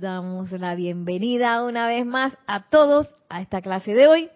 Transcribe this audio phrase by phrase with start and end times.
[0.00, 4.30] damos la bienvenida una vez más a todos a esta clase de hoy,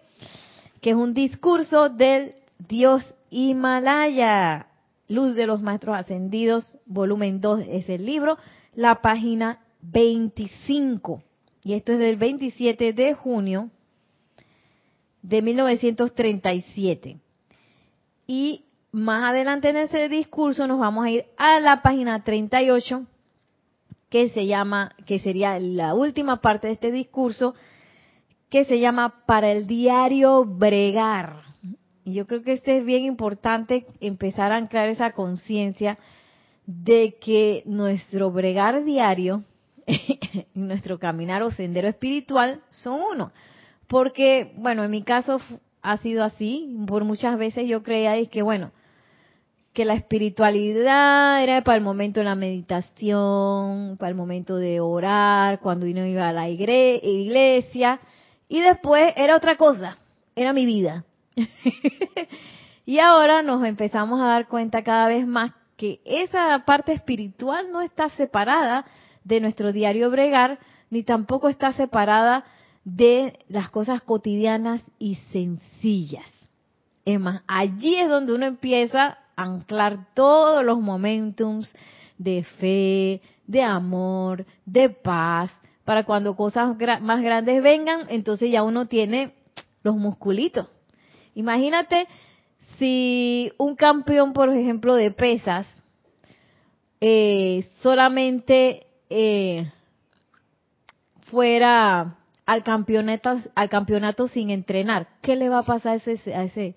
[0.79, 4.67] que es un discurso del Dios Himalaya,
[5.07, 8.37] Luz de los Maestros Ascendidos, volumen 2 es el libro,
[8.75, 11.23] la página 25.
[11.63, 13.71] Y esto es del 27 de junio
[15.23, 17.17] de 1937.
[18.27, 23.05] Y más adelante en ese discurso nos vamos a ir a la página 38
[24.09, 27.55] que se llama, que sería la última parte de este discurso,
[28.49, 31.41] que se llama Para el diario Bregar.
[32.03, 35.97] Y yo creo que este es bien importante empezar a anclar esa conciencia
[36.67, 39.43] de que nuestro bregar diario,
[40.53, 43.31] nuestro caminar o sendero espiritual son uno.
[43.87, 45.39] Porque, bueno, en mi caso
[45.81, 46.75] ha sido así.
[46.87, 48.71] Por muchas veces yo creía que, bueno,
[49.75, 55.59] que la espiritualidad era para el momento de la meditación, para el momento de orar,
[55.59, 57.99] cuando uno iba a la iglesia,
[58.47, 59.97] y después era otra cosa,
[60.33, 61.03] era mi vida.
[62.85, 67.81] y ahora nos empezamos a dar cuenta cada vez más que esa parte espiritual no
[67.81, 68.85] está separada
[69.25, 70.57] de nuestro diario bregar,
[70.89, 72.45] ni tampoco está separada
[72.85, 76.31] de las cosas cotidianas y sencillas.
[77.03, 81.71] Es más, allí es donde uno empieza anclar todos los momentums
[82.17, 85.51] de fe, de amor, de paz,
[85.83, 89.33] para cuando cosas más grandes vengan, entonces ya uno tiene
[89.83, 90.67] los musculitos.
[91.35, 92.07] Imagínate
[92.77, 95.67] si un campeón, por ejemplo, de pesas,
[97.01, 99.71] eh, solamente eh,
[101.29, 106.43] fuera al campeonato, al campeonato sin entrenar, ¿qué le va a pasar a ese, a
[106.43, 106.75] ese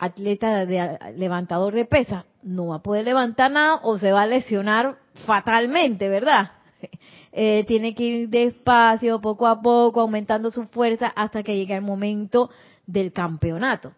[0.00, 4.26] atleta de levantador de pesa no va a poder levantar nada o se va a
[4.26, 6.52] lesionar fatalmente, ¿verdad?
[7.32, 11.80] Eh, tiene que ir despacio, poco a poco, aumentando su fuerza hasta que llegue el
[11.80, 12.50] momento
[12.86, 13.92] del campeonato.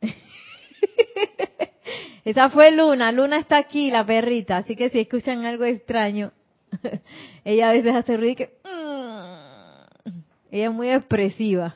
[2.24, 3.12] Esa fue Luna.
[3.12, 4.56] Luna está aquí, la perrita.
[4.56, 6.32] Así que si escuchan algo extraño,
[7.44, 8.56] ella a veces hace ruido que...
[8.64, 10.22] Mm".
[10.52, 11.74] Ella es muy expresiva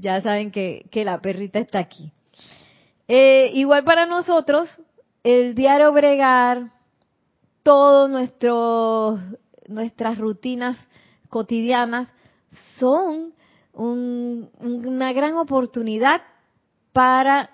[0.00, 2.12] ya saben que, la perrita está aquí.
[3.08, 4.68] Eh, igual para nosotros,
[5.22, 6.70] el diario bregar,
[7.62, 8.10] todas
[9.68, 10.78] nuestras rutinas
[11.28, 12.08] cotidianas
[12.78, 13.34] son
[13.72, 16.22] una gran oportunidad
[16.92, 17.50] para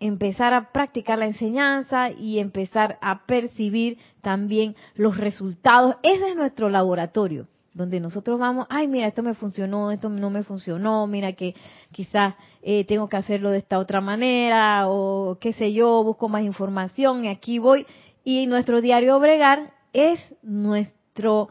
[0.00, 5.96] empezar a practicar la enseñanza y empezar a percibir también los resultados.
[6.02, 10.42] Ese es nuestro laboratorio donde nosotros vamos, ay, mira, esto me funcionó, esto no me
[10.42, 11.54] funcionó, mira que
[11.90, 16.42] quizás eh, tengo que hacerlo de esta otra manera, o qué sé yo, busco más
[16.42, 17.86] información y aquí voy.
[18.24, 21.48] Y nuestro diario bregar es nuestro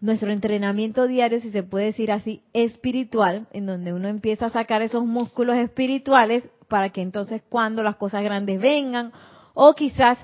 [0.00, 4.82] nuestro entrenamiento diario, si se puede decir así, espiritual, en donde uno empieza a sacar
[4.82, 9.12] esos músculos espirituales para que entonces cuando las cosas grandes vengan,
[9.54, 10.18] o quizás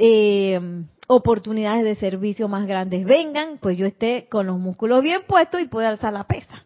[0.00, 0.58] eh,
[1.08, 5.68] oportunidades de servicio más grandes vengan, pues yo esté con los músculos bien puestos y
[5.68, 6.64] pueda alzar la pesa.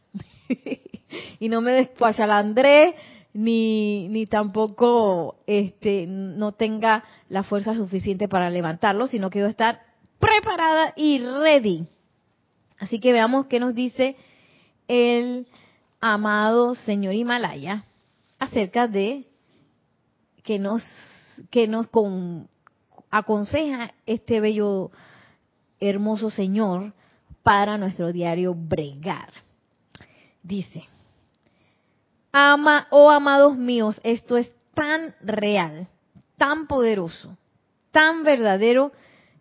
[1.41, 1.91] y no me
[2.39, 2.95] Andrés
[3.33, 9.83] ni, ni tampoco este, no tenga la fuerza suficiente para levantarlo, sino que yo estar
[10.19, 11.87] preparada y ready.
[12.79, 14.17] Así que veamos qué nos dice
[14.89, 15.47] el
[16.01, 17.85] amado señor Himalaya
[18.39, 19.27] acerca de
[20.43, 20.83] que nos
[21.51, 22.49] que nos con,
[23.11, 24.91] aconseja este bello,
[25.81, 26.93] hermoso Señor
[27.43, 29.31] para nuestro diario bregar.
[30.43, 30.85] Dice,
[32.33, 35.89] ama, oh amados míos, esto es tan real,
[36.37, 37.37] tan poderoso,
[37.91, 38.93] tan verdadero,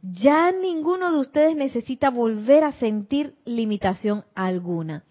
[0.01, 5.03] ya ninguno de ustedes necesita volver a sentir limitación alguna.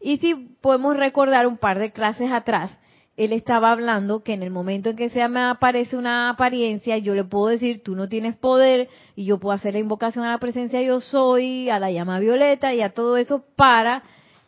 [0.00, 2.70] Y si podemos recordar un par de clases atrás,
[3.18, 7.16] él estaba hablando que en el momento en que se me aparece una apariencia, yo
[7.16, 10.38] le puedo decir, tú no tienes poder, y yo puedo hacer la invocación a la
[10.38, 14.04] presencia yo soy, a la llama violeta y a todo eso para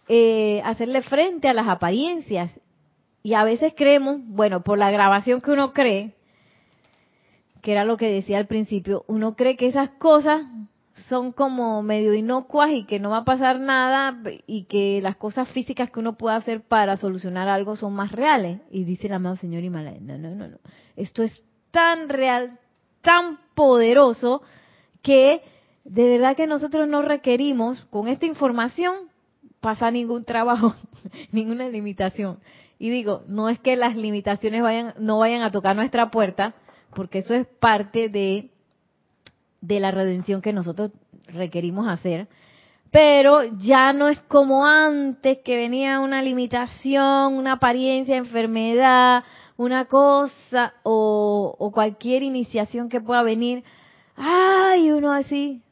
[0.07, 2.61] eh, hacerle frente a las apariencias.
[3.25, 6.15] Y a veces creemos, bueno, por la grabación que uno cree,
[7.63, 10.43] que era lo que decía al principio, uno cree que esas cosas
[11.09, 15.49] son como medio inocuas y que no va a pasar nada y que las cosas
[15.49, 18.61] físicas que uno puede hacer para solucionar algo son más reales.
[18.71, 20.59] Y dice el amado señor Himalaya, no, no, no, no.
[20.97, 22.59] Esto es tan real,
[23.03, 24.43] tan poderoso
[25.03, 25.43] que
[25.85, 28.95] de verdad que nosotros no requerimos con esta información
[29.61, 30.75] pasar ningún trabajo,
[31.33, 32.39] ninguna limitación.
[32.79, 36.55] Y digo, no es que las limitaciones vayan, no vayan a tocar nuestra puerta,
[36.95, 38.51] porque eso es parte de
[39.61, 40.91] de la redención que nosotros
[41.27, 42.29] requerimos hacer,
[42.91, 49.23] pero ya no es como antes que venía una limitación, una apariencia enfermedad,
[49.57, 53.63] una cosa o, cualquier iniciación que pueda venir.
[54.17, 55.63] Ay, uno así,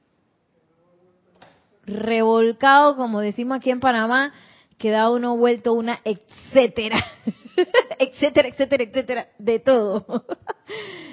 [1.85, 4.33] revolcado, como decimos aquí en Panamá,
[4.79, 7.05] queda uno vuelto una etcétera,
[7.99, 10.07] etcétera, etcétera, etcétera, de todo.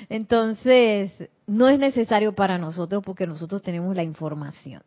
[0.09, 1.11] Entonces,
[1.47, 4.83] no es necesario para nosotros porque nosotros tenemos la información.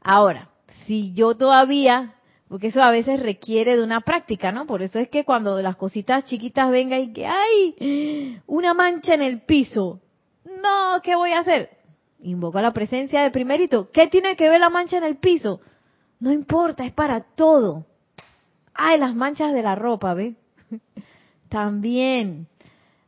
[0.00, 0.50] Ahora,
[0.86, 2.14] si yo todavía,
[2.48, 4.66] porque eso a veces requiere de una práctica, ¿no?
[4.66, 9.22] Por eso es que cuando las cositas chiquitas vengan y que hay una mancha en
[9.22, 10.00] el piso,
[10.44, 11.70] no, ¿qué voy a hacer?
[12.22, 13.90] Invoco la presencia de primerito.
[13.90, 15.60] ¿Qué tiene que ver la mancha en el piso?
[16.20, 17.84] No importa, es para todo.
[18.74, 20.36] Ay, las manchas de la ropa, ¿ve?
[21.48, 22.46] También.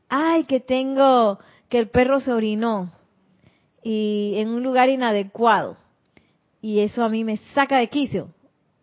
[0.09, 1.39] Ay, que tengo,
[1.69, 2.91] que el perro se orinó
[3.83, 5.77] y en un lugar inadecuado.
[6.61, 8.29] Y eso a mí me saca de quicio.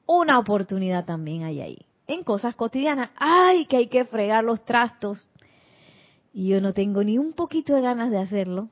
[0.05, 1.85] Una oportunidad también hay ahí.
[2.07, 3.09] En cosas cotidianas.
[3.15, 5.29] Ay, que hay que fregar los trastos.
[6.33, 8.69] Y yo no tengo ni un poquito de ganas de hacerlo.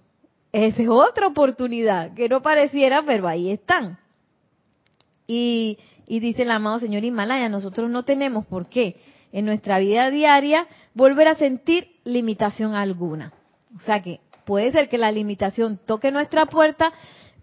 [0.51, 3.97] Esa es otra oportunidad, que no pareciera, pero ahí están.
[5.25, 8.97] Y, y dice el amado señor Himalaya, nosotros no tenemos por qué
[9.33, 13.33] en nuestra vida diaria volver a sentir limitación alguna.
[13.75, 16.93] O sea que puede ser que la limitación toque nuestra puerta,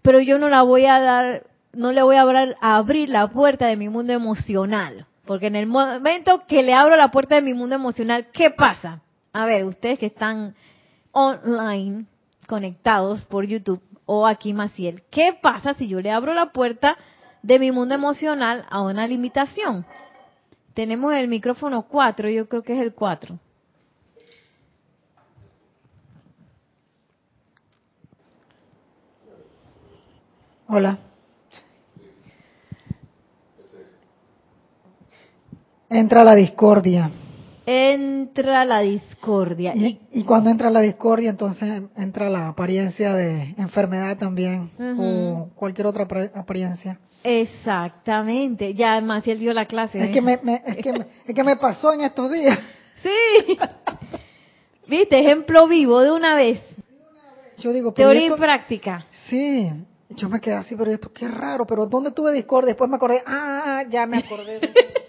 [0.01, 1.43] pero yo no la voy a dar,
[1.73, 5.05] no le voy a abrir, la puerta de mi mundo emocional.
[5.25, 9.01] Porque en el momento que le abro la puerta de mi mundo emocional, ¿qué pasa?
[9.33, 10.55] A ver, ustedes que están
[11.11, 12.05] online,
[12.47, 16.97] conectados por YouTube o aquí Maciel, ¿qué pasa si yo le abro la puerta
[17.43, 19.85] de mi mundo emocional a una limitación?
[20.73, 23.37] Tenemos el micrófono 4, yo creo que es el 4.
[30.67, 30.97] Hola.
[35.89, 37.11] Entra la discordia
[37.71, 39.73] entra la discordia.
[39.75, 46.07] Y, cuando entra la discordia, entonces entra la apariencia de enfermedad también, o cualquier otra
[46.35, 46.99] apariencia.
[47.23, 48.73] Exactamente.
[48.73, 50.03] Ya Maciel dio la clase.
[50.03, 52.57] Es, que me, es, que me, es que me pasó en estos días.
[53.03, 53.57] Sí.
[54.87, 55.19] ¿Viste?
[55.19, 56.59] Ejemplo vivo de una vez.
[57.59, 59.05] Yo digo, Teoría y práctica.
[59.29, 59.71] Sí.
[60.09, 61.65] Yo me quedé así, pero esto qué raro.
[61.65, 62.69] Pero ¿dónde tuve discordia?
[62.69, 64.59] Después me acordé, ah, ya me acordé.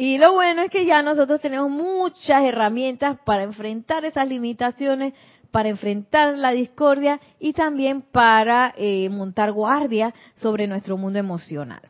[0.00, 5.12] Y lo bueno es que ya nosotros tenemos muchas herramientas para enfrentar esas limitaciones,
[5.50, 11.82] para enfrentar la discordia y también para eh, montar guardia sobre nuestro mundo emocional.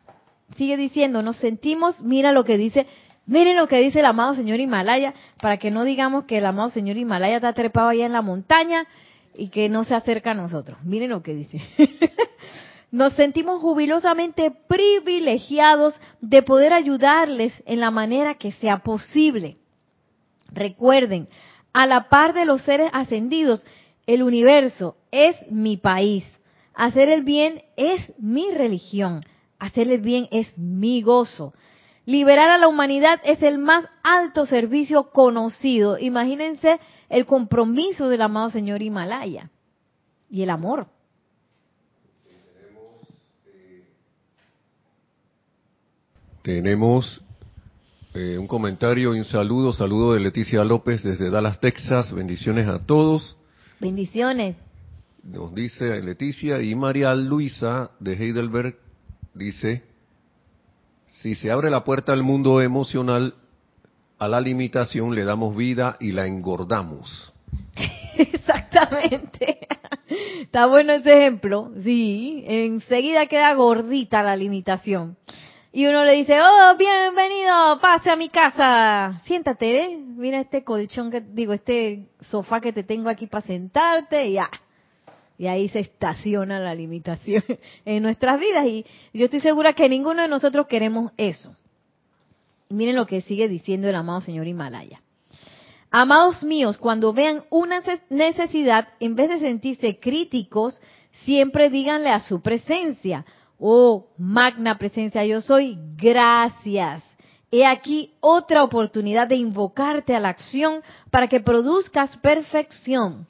[0.57, 2.89] Sigue diciendo, nos sentimos, mira lo que dice,
[3.27, 6.71] miren lo que dice el amado señor Himalaya, para que no digamos que el amado
[6.71, 8.89] señor Himalaya está trepado allá en la montaña
[9.37, 10.83] y que no se acerca a nosotros.
[10.83, 11.61] Miren lo que dice.
[12.91, 19.59] Nos sentimos jubilosamente privilegiados de poder ayudarles en la manera que sea posible.
[20.53, 21.29] Recuerden,
[21.73, 23.65] a la par de los seres ascendidos,
[24.07, 26.25] el universo es mi país.
[26.75, 29.21] Hacer el bien es mi religión.
[29.61, 31.53] Hacer el bien es mi gozo.
[32.07, 35.97] Liberar a la humanidad es el más alto servicio conocido.
[35.99, 39.51] Imagínense el compromiso del amado Señor Himalaya
[40.29, 40.89] y el amor.
[46.43, 47.21] Tenemos
[48.15, 52.15] eh, un comentario y un saludo, saludo de Leticia López desde Dallas, Texas.
[52.15, 53.37] Bendiciones a todos.
[53.79, 54.57] Bendiciones.
[55.23, 58.79] Nos dice Leticia y María Luisa de Heidelberg
[59.35, 59.85] dice,
[61.07, 63.35] si se abre la puerta al mundo emocional,
[64.19, 67.35] a la limitación le damos vida y la engordamos.
[68.17, 69.59] Exactamente.
[70.41, 71.71] Está bueno ese ejemplo.
[71.83, 75.19] Sí, enseguida queda gordita la limitación
[75.73, 79.97] y uno le dice, oh, bienvenido, pase a mi casa, siéntate, ¿eh?
[79.99, 84.51] mira este colchón que, digo, este sofá que te tengo aquí para sentarte, y ya.
[85.39, 87.45] Y ahí se estaciona la limitación
[87.85, 88.67] en nuestras vidas.
[88.67, 88.85] Y
[89.15, 91.55] yo estoy segura que ninguno de nosotros queremos eso.
[92.69, 95.01] Y miren lo que sigue diciendo el amado señor Himalaya.
[95.93, 100.81] Amados míos, cuando vean una necesidad, en vez de sentirse críticos,
[101.25, 103.25] siempre díganle a su presencia,
[103.63, 107.05] Oh, magna presencia, yo soy, gracias.
[107.53, 113.27] He aquí otra oportunidad de invocarte a la acción para que produzcas perfección.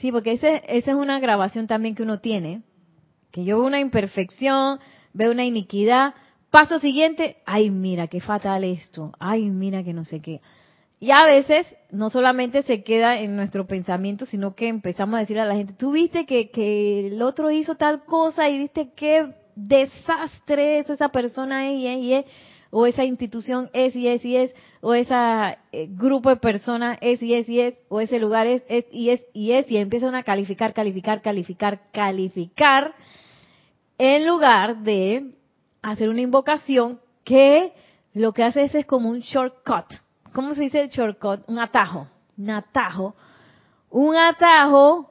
[0.00, 2.62] Sí, porque esa es una grabación también que uno tiene,
[3.30, 4.80] que yo veo una imperfección,
[5.12, 6.14] veo una iniquidad,
[6.50, 10.40] paso siguiente, ay mira, qué fatal esto, ay mira que no sé qué.
[10.98, 15.38] Y a veces no solamente se queda en nuestro pensamiento, sino que empezamos a decir
[15.38, 19.41] a la gente, tú viste que, que el otro hizo tal cosa y viste qué
[19.54, 22.26] desastre es esa persona es y es y es,
[22.70, 25.14] o esa institución es y es y es, o ese
[25.90, 29.22] grupo de personas es y es y es, o ese lugar es, es y es
[29.34, 32.94] y es, y empiezan a calificar, calificar, calificar, calificar,
[33.98, 35.32] en lugar de
[35.82, 37.72] hacer una invocación que
[38.14, 39.86] lo que hace es, es como un shortcut.
[40.32, 41.42] ¿Cómo se dice el shortcut?
[41.46, 42.08] Un atajo.
[42.36, 43.14] Un atajo.
[43.90, 45.10] Un atajo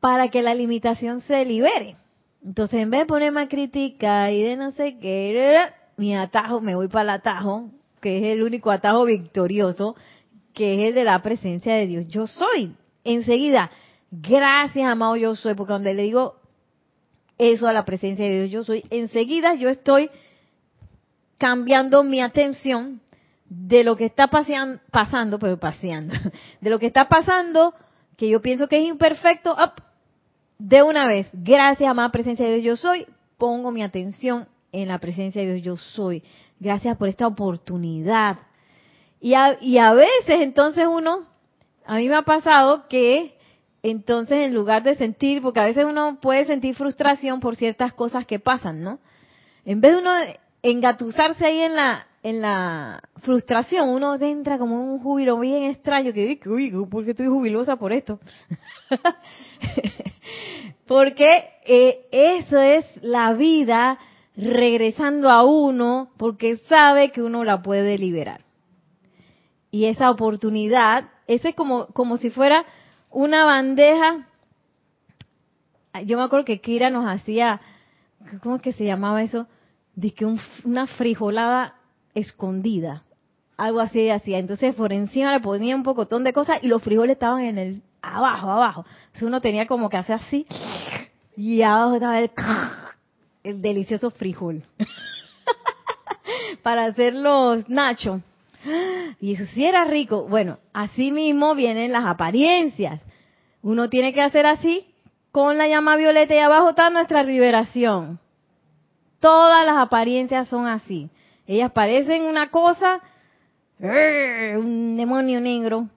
[0.00, 1.96] para que la limitación se libere.
[2.44, 5.58] Entonces, en vez de ponerme a criticar y de no sé qué,
[5.96, 7.70] mi atajo, me voy para el atajo,
[8.00, 9.96] que es el único atajo victorioso,
[10.52, 12.08] que es el de la presencia de Dios.
[12.08, 12.74] Yo soy.
[13.02, 13.70] Enseguida,
[14.10, 16.36] gracias, amado, yo soy, porque donde le digo
[17.38, 20.10] eso a la presencia de Dios, yo soy, enseguida yo estoy
[21.38, 23.00] cambiando mi atención
[23.46, 26.14] de lo que está pasando, pero paseando,
[26.60, 27.74] de lo que está pasando,
[28.16, 29.82] que yo pienso que es imperfecto, up,
[30.58, 33.06] de una vez, gracias a más presencia de Dios yo soy,
[33.38, 36.22] pongo mi atención en la presencia de Dios yo soy.
[36.58, 38.38] Gracias por esta oportunidad.
[39.20, 41.26] Y a, y a veces entonces uno,
[41.84, 43.36] a mí me ha pasado que
[43.82, 48.26] entonces en lugar de sentir, porque a veces uno puede sentir frustración por ciertas cosas
[48.26, 48.98] que pasan, ¿no?
[49.64, 50.10] En vez de uno
[50.62, 56.24] engatusarse ahí en la en la frustración, uno entra como un júbilo bien extraño que
[56.24, 58.18] dice, uy, ¿por qué estoy jubilosa por esto?
[60.86, 63.98] porque eh, eso es la vida
[64.38, 68.40] regresando a uno porque sabe que uno la puede liberar.
[69.70, 72.64] Y esa oportunidad, ese es como, como si fuera
[73.10, 74.28] una bandeja.
[76.06, 77.60] Yo me acuerdo que Kira nos hacía,
[78.42, 79.46] ¿cómo es que se llamaba eso?
[79.94, 80.24] Dice
[80.64, 81.74] una frijolada
[82.14, 83.02] escondida.
[83.56, 84.38] Algo así hacía.
[84.38, 87.82] Entonces por encima le ponía un pocotón de cosas y los frijoles estaban en el
[88.02, 88.84] abajo, abajo.
[89.06, 90.46] Entonces uno tenía como que hacer así
[91.36, 92.30] y abajo estaba el,
[93.42, 94.62] el delicioso frijol.
[96.62, 98.22] Para hacer los nachos.
[99.20, 100.26] Y eso sí era rico.
[100.28, 103.00] Bueno, así mismo vienen las apariencias.
[103.62, 104.86] Uno tiene que hacer así
[105.32, 108.20] con la llama violeta y abajo está nuestra liberación.
[109.20, 111.10] Todas las apariencias son así.
[111.46, 113.00] Ellas parecen una cosa,
[113.80, 114.54] ¡eh!
[114.56, 115.88] un demonio negro,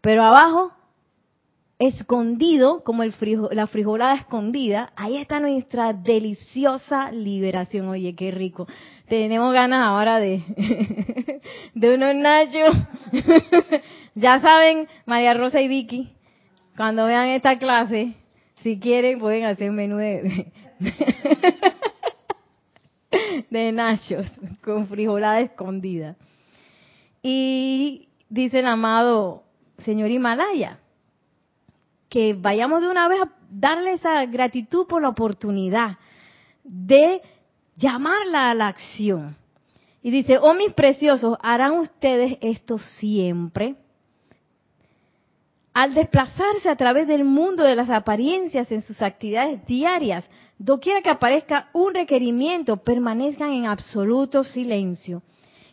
[0.00, 0.72] pero abajo,
[1.78, 3.14] escondido, como el
[3.52, 7.88] la frijolada escondida, ahí está nuestra deliciosa liberación.
[7.88, 8.66] Oye, qué rico.
[9.08, 10.42] Tenemos ganas ahora de,
[11.74, 12.76] de unos nachos.
[14.14, 16.12] ya saben, María Rosa y Vicky,
[16.76, 18.14] cuando vean esta clase,
[18.62, 20.52] si quieren pueden hacer un menú de
[23.50, 24.26] de nachos
[24.62, 26.16] con frijolada escondida.
[27.22, 29.44] Y dice el amado
[29.84, 30.78] señor Himalaya,
[32.08, 35.98] que vayamos de una vez a darle esa gratitud por la oportunidad
[36.64, 37.22] de
[37.76, 39.36] llamarla a la acción.
[40.02, 43.76] Y dice, oh mis preciosos, ¿harán ustedes esto siempre?
[45.74, 51.10] Al desplazarse a través del mundo de las apariencias en sus actividades diarias, doquiera que
[51.10, 55.22] aparezca un requerimiento, permanezcan en absoluto silencio.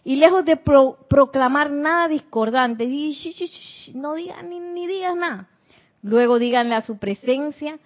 [0.04, 3.18] Y lejos de proclamar nada discordante, y,
[3.96, 5.50] no digan ni, ni digas nada.
[6.04, 7.80] Luego díganle a su presencia,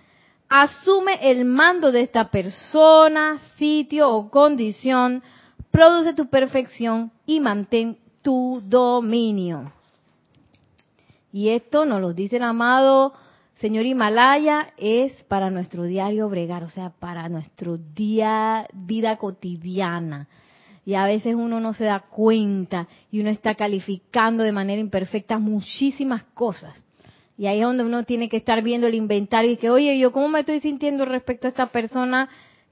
[0.50, 5.24] asume el mando de esta persona, sitio o condición,
[5.72, 9.72] produce tu perfección y mantén tu dominio.
[11.32, 13.13] Y esto nos lo dice el amado
[13.59, 20.29] Señor Himalaya, es para nuestro diario bregar, o sea, para nuestro día, vida cotidiana.
[20.85, 25.39] Y a veces uno no se da cuenta y uno está calificando de manera imperfecta
[25.39, 26.81] muchísimas cosas.
[27.37, 30.13] Y ahí es donde uno tiene que estar viendo el inventario y que, oye, yo
[30.13, 32.29] cómo me estoy sintiendo respecto a esta persona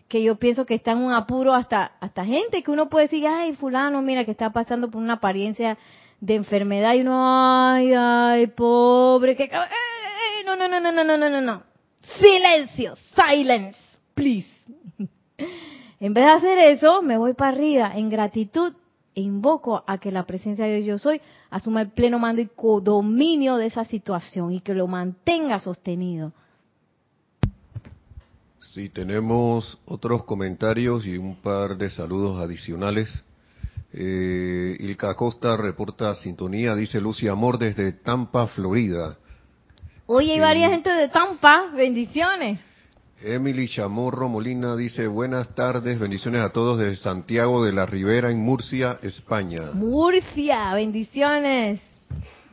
[0.08, 3.28] que yo pienso que está en un apuro hasta, hasta gente que uno puede decir,
[3.28, 5.78] ay, fulano, mira, que está pasando por una apariencia
[6.22, 9.44] de enfermedad y uno, ay, ay, pobre, que...
[9.44, 10.07] Eh,
[10.56, 11.64] no, no, no, no, no, no, no, no, no.
[12.20, 13.78] Silencio, silence,
[14.14, 14.48] please.
[16.00, 18.74] En vez de hacer eso, me voy para arriba en gratitud
[19.16, 22.50] e invoco a que la presencia de Dios yo soy asuma el pleno mando y
[22.56, 26.34] codominio de esa situación y que lo mantenga sostenido.
[28.60, 33.24] Sí, tenemos otros comentarios y un par de saludos adicionales.
[33.92, 39.18] Eh, Ilka Costa reporta sintonía, dice Lucia Amor desde Tampa, Florida.
[40.10, 42.62] Oye, hay varias gente de Tampa, bendiciones.
[43.22, 48.40] Emily Chamorro Molina dice, buenas tardes, bendiciones a todos desde Santiago de la Ribera en
[48.40, 49.72] Murcia, España.
[49.74, 51.82] Murcia, bendiciones.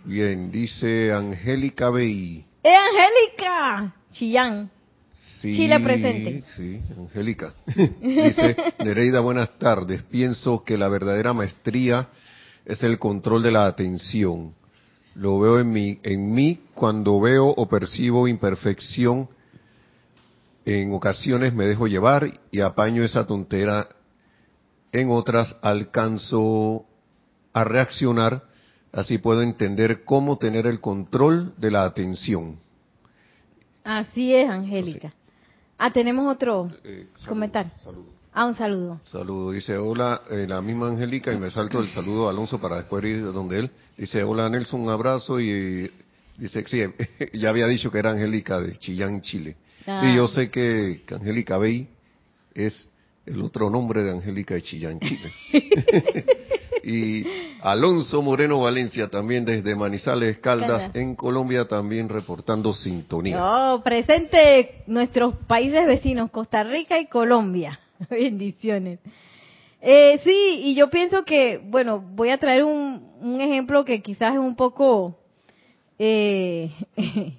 [0.04, 2.44] Bien, dice Angélica Bey.
[2.61, 3.94] ¡Eh, Angélica!
[4.11, 4.68] Chillán.
[5.12, 6.42] Sí, Chile presente.
[6.56, 7.54] Sí, Angélica.
[8.02, 10.02] dice, Nereida, buenas tardes.
[10.02, 12.08] Pienso que la verdadera maestría
[12.64, 14.54] es el control de la atención.
[15.14, 19.28] Lo veo en mí, en mí cuando veo o percibo imperfección
[20.64, 23.87] en ocasiones me dejo llevar y apaño esa tontera,
[24.92, 26.87] en otras alcanzo
[27.52, 28.44] a reaccionar,
[28.92, 32.59] así puedo entender cómo tener el control de la atención.
[33.83, 35.12] Así es, Angélica.
[35.76, 37.73] Ah, tenemos otro Eh, comentario.
[38.36, 39.00] Ah, un saludo.
[39.04, 42.78] Saludo, dice hola, eh, la misma Angélica, y me salto el saludo a Alonso para
[42.78, 43.70] después ir donde él.
[43.96, 45.88] Dice hola Nelson, un abrazo y
[46.36, 46.82] dice sí,
[47.32, 49.54] ya había dicho que era Angélica de Chillán, Chile.
[49.86, 50.00] Ah.
[50.02, 51.86] Sí, yo sé que, que Angélica Bey
[52.54, 52.88] es
[53.24, 55.32] el otro nombre de Angélica de Chillán, Chile.
[56.82, 57.24] y
[57.62, 60.96] Alonso Moreno Valencia también desde Manizales, Caldas, Caldas.
[60.96, 63.38] en Colombia, también reportando sintonía.
[63.40, 67.78] Oh, presente nuestros países vecinos, Costa Rica y Colombia.
[68.11, 69.00] Bendiciones.
[69.80, 74.40] Eh, sí, y yo pienso que, bueno, voy a traer un, ejemplo que quizás es
[74.40, 75.18] un poco,
[75.99, 76.70] eh,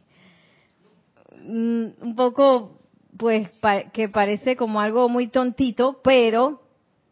[1.47, 2.79] un poco,
[3.17, 3.49] pues,
[3.93, 6.61] que parece como algo muy tontito, pero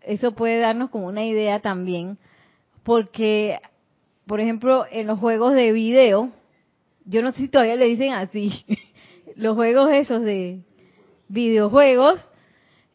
[0.02, 2.18] eso puede darnos como una idea también,
[2.84, 3.60] porque,
[4.28, 6.30] por ejemplo, en los juegos de video,
[7.06, 8.66] yo no sé si todavía le dicen así,
[9.36, 10.62] los juegos esos de
[11.28, 12.24] videojuegos,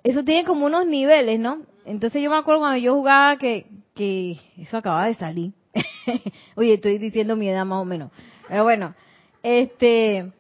[0.08, 1.66] eso tiene como unos niveles, ¿no?
[1.84, 5.52] Entonces yo me acuerdo cuando yo jugaba que, que eso acababa de salir.
[6.56, 8.10] Oye, estoy diciendo mi edad más o menos.
[8.48, 8.94] Pero bueno,
[9.42, 10.32] este,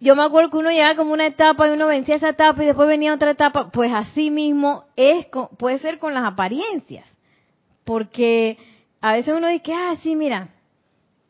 [0.00, 2.66] yo me acuerdo que uno llegaba como una etapa y uno vencía esa etapa y
[2.66, 3.70] después venía otra etapa.
[3.70, 7.06] Pues así mismo es, puede ser con las apariencias.
[7.84, 8.58] Porque
[9.00, 10.48] a veces uno dice, ah, sí, mira,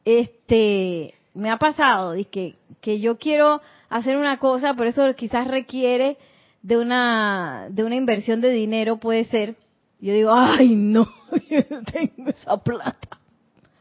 [0.07, 3.61] este me ha pasado de que, que yo quiero
[3.91, 6.17] hacer una cosa, por eso quizás requiere
[6.63, 9.57] de una de una inversión de dinero puede ser.
[10.01, 11.07] Yo digo, "Ay, no,
[11.51, 13.19] yo no tengo esa plata."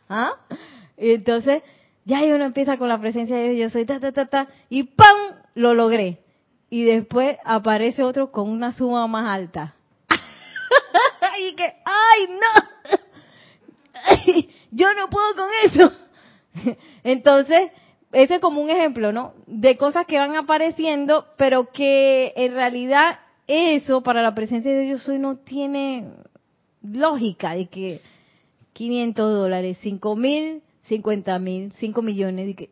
[0.10, 0.34] ¿Ah?
[0.98, 1.64] Y entonces
[2.06, 4.84] ya uno empieza con la presencia de Dios, yo soy ta ta ta ta y
[4.84, 5.42] ¡pam!
[5.56, 6.20] lo logré.
[6.70, 9.76] Y después aparece otro con una suma más alta.
[11.40, 12.54] y que, ¡ay, no!
[14.72, 15.92] Yo no puedo con eso.
[17.04, 17.72] Entonces,
[18.12, 19.34] ese es como un ejemplo, ¿no?
[19.48, 25.08] De cosas que van apareciendo, pero que en realidad eso para la presencia de Dios
[25.08, 26.06] hoy no tiene
[26.84, 28.02] lógica de que
[28.74, 32.70] 500 dólares, 5 mil, 50 mil, 5 millones, de que,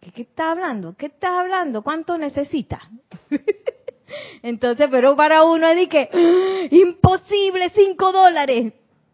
[0.00, 0.94] ¿qué, qué está hablando?
[0.96, 1.82] ¿Qué estás hablando?
[1.82, 2.82] ¿Cuánto necesitas?
[4.42, 6.68] Entonces, pero para uno es de que, ¡ah!
[6.70, 8.72] imposible, 5 dólares.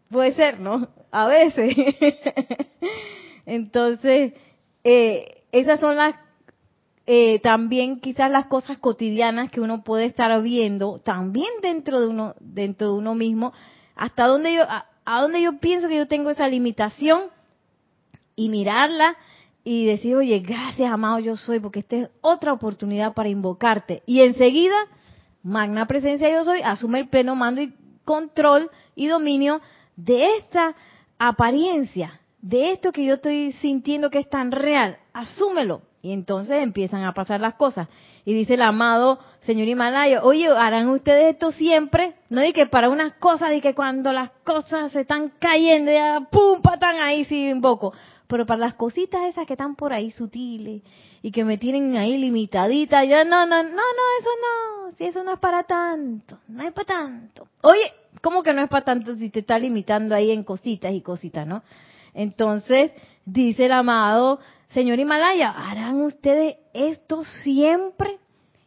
[0.09, 0.87] Puede ser, ¿no?
[1.11, 1.75] A veces.
[3.45, 4.33] Entonces,
[4.89, 6.15] eh, esas son las,
[7.05, 12.35] eh, también quizás las cosas cotidianas que uno puede estar viendo, también dentro de uno,
[12.39, 13.51] dentro de uno mismo,
[13.97, 14.85] hasta dónde yo, a,
[15.19, 17.23] dónde yo pienso que yo tengo esa limitación
[18.37, 19.17] y mirarla
[19.65, 24.03] y decir, oye, gracias, amado yo soy, porque esta es otra oportunidad para invocarte.
[24.05, 24.77] Y enseguida,
[25.43, 27.73] magna presencia yo soy, asume el pleno mando y
[28.05, 29.59] control y dominio
[29.97, 30.75] de esta
[31.19, 34.97] apariencia, de esto que yo estoy sintiendo que es tan real.
[35.11, 35.81] Asúmelo.
[36.01, 37.89] Y entonces empiezan a pasar las cosas.
[38.23, 42.15] Y dice el amado señor Himalaya, oye, ¿harán ustedes esto siempre?
[42.29, 46.21] No di que para unas cosas, di que cuando las cosas se están cayendo, ya
[46.31, 47.93] pum, patán, ahí sí invoco.
[48.27, 50.83] Pero para las cositas esas que están por ahí sutiles
[51.21, 55.23] y que me tienen ahí limitadita, ya no, no, no, no, eso no, si eso
[55.23, 57.47] no es para tanto, no es para tanto.
[57.61, 61.01] Oye, ¿cómo que no es para tanto si te está limitando ahí en cositas y
[61.01, 61.63] cositas, no?
[62.17, 62.91] Entonces,
[63.25, 68.17] dice el amado señor Himalaya, ¿harán ustedes esto siempre?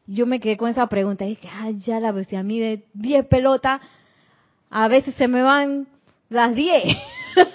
[0.06, 2.84] Yo me quedé con esa pregunta y dije, ay, ya la bestia a mí de
[2.94, 3.80] 10 pelotas,
[4.70, 5.88] a veces se me van
[6.28, 6.96] las 10.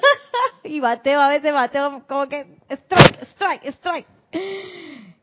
[0.65, 4.07] y bateo, a veces bateo como que strike, strike, strike.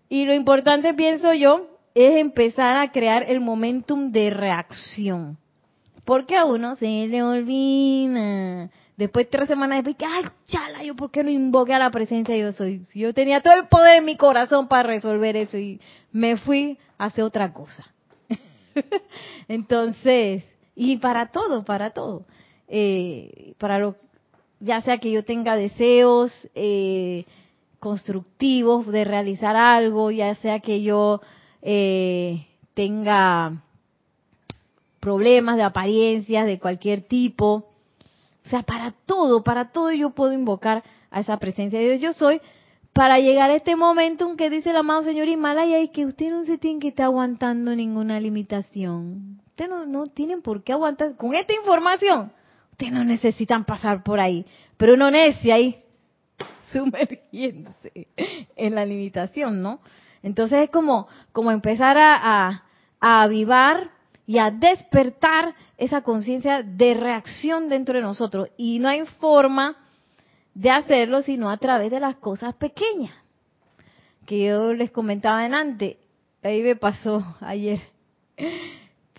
[0.09, 5.37] Y lo importante, pienso yo, es empezar a crear el momentum de reacción.
[6.07, 8.71] Porque a uno se le olvida.
[8.97, 12.35] Después, tres semanas después, que, ay, chala, yo por qué no invoqué a la presencia
[12.35, 12.85] de yo soy.
[12.87, 15.81] Si yo tenía todo el poder en mi corazón para resolver eso y
[16.13, 17.87] me fui a hacer otra cosa.
[19.49, 20.45] Entonces,
[20.77, 22.27] y para todo, para todo.
[22.69, 23.97] Eh, para lo,
[24.61, 27.25] ya sea que yo tenga deseos, eh,
[27.81, 31.21] constructivos de realizar algo, ya sea que yo
[31.63, 33.61] eh, tenga
[35.01, 37.72] problemas de apariencias de cualquier tipo.
[38.45, 42.01] O sea, para todo, para todo yo puedo invocar a esa presencia de Dios.
[42.01, 42.41] Yo soy
[42.93, 46.31] para llegar a este momento en que dice el amado Señor Himalaya y que usted
[46.31, 49.41] no se tiene que estar aguantando ninguna limitación.
[49.47, 51.17] Usted no, no tienen por qué aguantar.
[51.17, 52.33] Con esta información,
[52.73, 54.45] ustedes no necesitan pasar por ahí.
[54.77, 55.83] Pero uno necia ahí,
[56.73, 58.09] sumergiéndose
[58.57, 59.81] en la limitación, ¿no?
[60.23, 62.65] Entonces es como, como empezar a, a,
[63.01, 63.91] a avivar
[64.27, 68.49] y a despertar esa conciencia de reacción dentro de nosotros.
[68.57, 69.77] Y no hay forma
[70.55, 73.15] de hacerlo sino a través de las cosas pequeñas.
[74.27, 75.97] Que yo les comentaba en antes,
[76.43, 77.81] ahí me pasó ayer.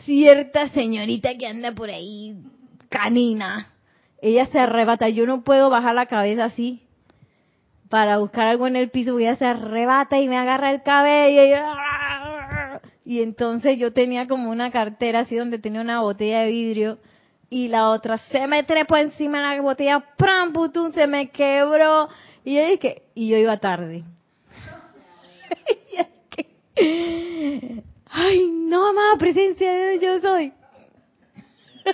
[0.03, 2.35] Cierta señorita que anda por ahí,
[2.89, 3.67] canina,
[4.21, 5.09] ella se arrebata.
[5.09, 6.81] Yo no puedo bajar la cabeza así
[7.89, 11.57] para buscar algo en el piso, porque ella se arrebata y me agarra el cabello.
[13.05, 16.99] Y entonces yo tenía como una cartera así donde tenía una botella de vidrio
[17.49, 20.53] y la otra se me trepó encima de la botella, ¡pram!
[20.53, 22.09] Putum, se me quebró.
[22.43, 24.03] Y yo dije, y yo iba tarde.
[28.09, 30.51] Ay, no, más presencia de Dios yo soy.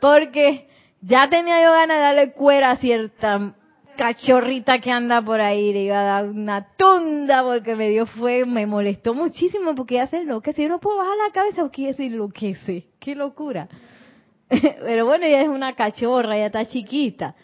[0.00, 0.68] Porque
[1.00, 3.54] ya tenía yo ganas de darle cuera a cierta
[4.00, 8.46] cachorrita que anda por ahí, le iba a dar una tunda porque me dio fue,
[8.46, 10.62] me molestó muchísimo porque ya se enloquece.
[10.62, 12.86] Yo no puedo bajar la cabeza o que se enloquece.
[12.98, 13.68] Qué locura.
[14.48, 17.34] Pero bueno, ella es una cachorra, ya está chiquita.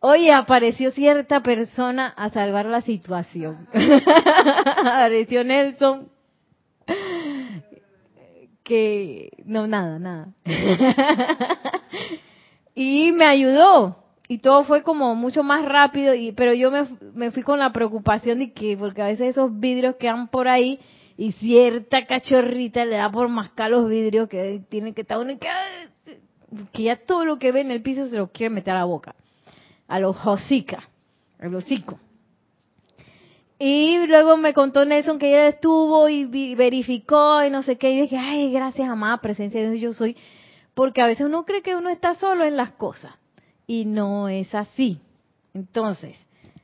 [0.00, 3.68] Oye, apareció cierta persona a salvar la situación.
[3.72, 6.08] apareció Nelson.
[8.64, 10.34] Que, no, nada, nada.
[12.74, 14.07] y me ayudó.
[14.30, 17.72] Y todo fue como mucho más rápido, y, pero yo me, me fui con la
[17.72, 20.78] preocupación de que, porque a veces esos vidrios quedan por ahí,
[21.16, 25.48] y cierta cachorrita le da por mascar los vidrios que tiene que estar uno que,
[26.72, 28.84] que ya todo lo que ve en el piso se lo quiere meter a la
[28.84, 29.16] boca,
[29.88, 30.88] a los hocica,
[31.40, 31.98] a los hocico.
[33.58, 38.02] Y luego me contó Nelson que ella estuvo y verificó y no sé qué, y
[38.02, 40.16] dije, ay, gracias amada presencia de Dios yo soy,
[40.74, 43.12] porque a veces uno cree que uno está solo en las cosas,
[43.68, 44.98] y no es así.
[45.54, 46.16] Entonces,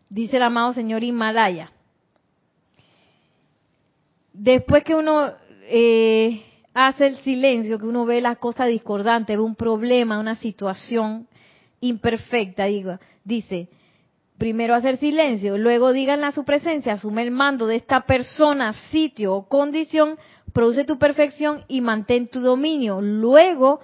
[0.09, 1.71] dice el amado señor Himalaya,
[4.33, 5.31] después que uno
[5.69, 11.29] eh, hace el silencio, que uno ve las cosas discordantes, ve un problema, una situación
[11.81, 13.69] imperfecta, digo, dice,
[14.39, 19.35] primero hacer silencio, luego díganle a su presencia, asume el mando de esta persona, sitio
[19.35, 20.17] o condición,
[20.55, 23.03] produce tu perfección y mantén tu dominio.
[23.03, 23.81] Luego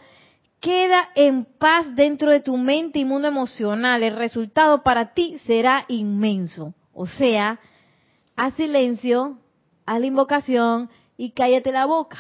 [0.61, 4.03] queda en paz dentro de tu mente y mundo emocional.
[4.03, 6.75] El resultado para ti será inmenso.
[6.93, 7.59] O sea,
[8.37, 9.39] haz silencio,
[9.87, 12.19] haz la invocación y cállate la boca.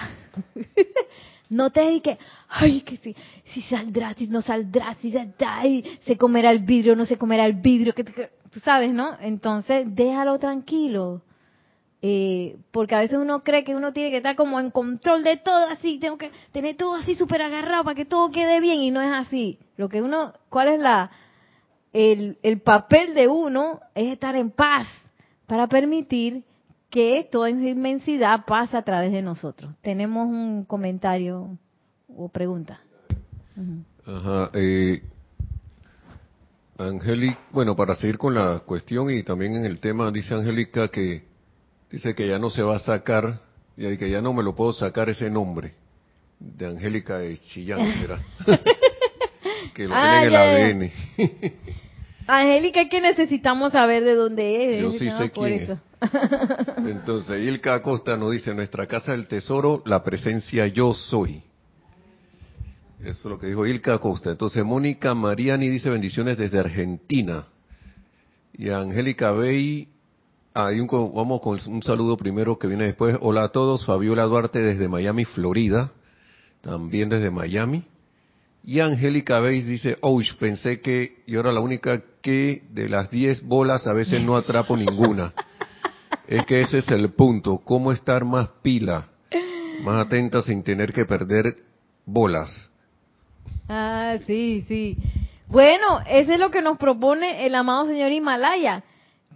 [1.50, 6.60] no te dediques, ay, que si, si saldrá, si no saldrá, si se comerá el
[6.60, 7.92] vidrio, no se comerá el vidrio,
[8.50, 9.16] tú sabes, ¿no?
[9.20, 11.22] Entonces, déjalo tranquilo.
[12.02, 15.36] Eh, porque a veces uno cree que uno tiene que estar como en control de
[15.36, 18.90] todo, así, tengo que tener todo así súper agarrado para que todo quede bien y
[18.90, 19.58] no es así.
[19.76, 21.10] Lo que uno, ¿cuál es la,
[21.92, 23.80] el, el papel de uno?
[23.94, 24.86] Es estar en paz
[25.46, 26.44] para permitir
[26.88, 29.74] que toda esa inmensidad pasa a través de nosotros.
[29.82, 31.58] Tenemos un comentario
[32.08, 32.80] o pregunta.
[34.06, 34.50] Ajá.
[34.54, 35.02] Eh,
[37.52, 41.29] bueno, para seguir con la cuestión y también en el tema, dice Angélica que
[41.90, 43.40] dice que ya no se va a sacar,
[43.76, 45.72] y que ya no me lo puedo sacar ese nombre
[46.38, 48.18] de Angélica de Chillán, será.
[49.74, 50.92] que lo tiene en el ADN.
[52.26, 54.82] Angélica, que necesitamos saber de dónde es.
[54.82, 55.70] Yo sí sé quién es.
[56.78, 61.42] Entonces, Ilka Acosta nos dice, nuestra casa del tesoro, la presencia yo soy.
[63.00, 64.30] Eso es lo que dijo Ilka Acosta.
[64.30, 67.46] Entonces, Mónica Mariani dice bendiciones desde Argentina.
[68.52, 69.88] Y Angélica Bey,
[70.54, 73.16] hay un, vamos con un saludo primero que viene después.
[73.20, 75.92] Hola a todos, Fabiola Duarte desde Miami, Florida.
[76.60, 77.84] También desde Miami.
[78.62, 83.46] Y Angélica Beis dice, oh, pensé que yo era la única que de las 10
[83.46, 85.32] bolas a veces no atrapo ninguna.
[86.26, 89.08] Es que ese es el punto, cómo estar más pila,
[89.82, 91.56] más atenta sin tener que perder
[92.06, 92.70] bolas.
[93.68, 94.96] Ah, sí, sí.
[95.48, 98.84] Bueno, eso es lo que nos propone el amado señor Himalaya,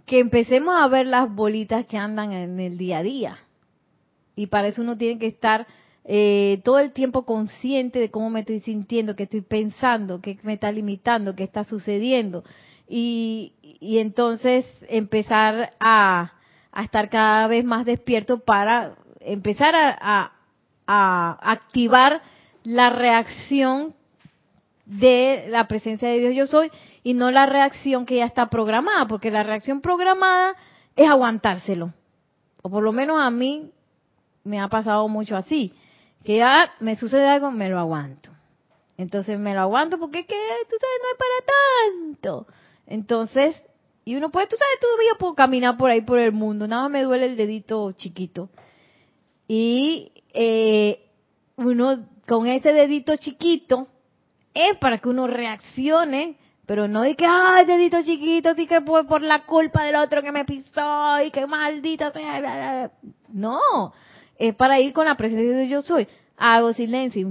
[0.05, 3.37] que empecemos a ver las bolitas que andan en el día a día.
[4.35, 5.65] Y para eso uno tiene que estar
[6.03, 10.53] eh, todo el tiempo consciente de cómo me estoy sintiendo, qué estoy pensando, qué me
[10.53, 12.43] está limitando, qué está sucediendo.
[12.87, 16.33] y, y entonces empezar a,
[16.71, 20.31] a, estar cada vez más despierto para empezar a, a,
[20.87, 22.21] a activar
[22.63, 23.95] la reacción
[24.85, 26.71] de la presencia de Dios yo soy
[27.03, 30.55] y no la reacción que ya está programada, porque la reacción programada
[30.95, 31.93] es aguantárselo.
[32.61, 33.71] O por lo menos a mí
[34.43, 35.73] me ha pasado mucho así,
[36.23, 38.29] que ya me sucede algo, me lo aguanto.
[38.97, 40.35] Entonces me lo aguanto porque es que,
[40.69, 42.47] tú sabes, no es para tanto.
[42.87, 43.55] Entonces,
[44.05, 46.91] y uno puede, tú sabes, todavía puedo caminar por ahí por el mundo, nada más
[46.91, 48.49] me duele el dedito chiquito.
[49.47, 51.07] Y eh,
[51.57, 53.87] uno con ese dedito chiquito
[54.55, 59.05] es para que uno reaccione, pero no de que, ay, dedito chiquito, así que fue
[59.05, 62.89] por la culpa del otro que me pisó y que maldito sea.
[63.29, 63.93] No,
[64.39, 66.07] es para ir con la presencia de yo soy.
[66.37, 67.27] Hago silencio,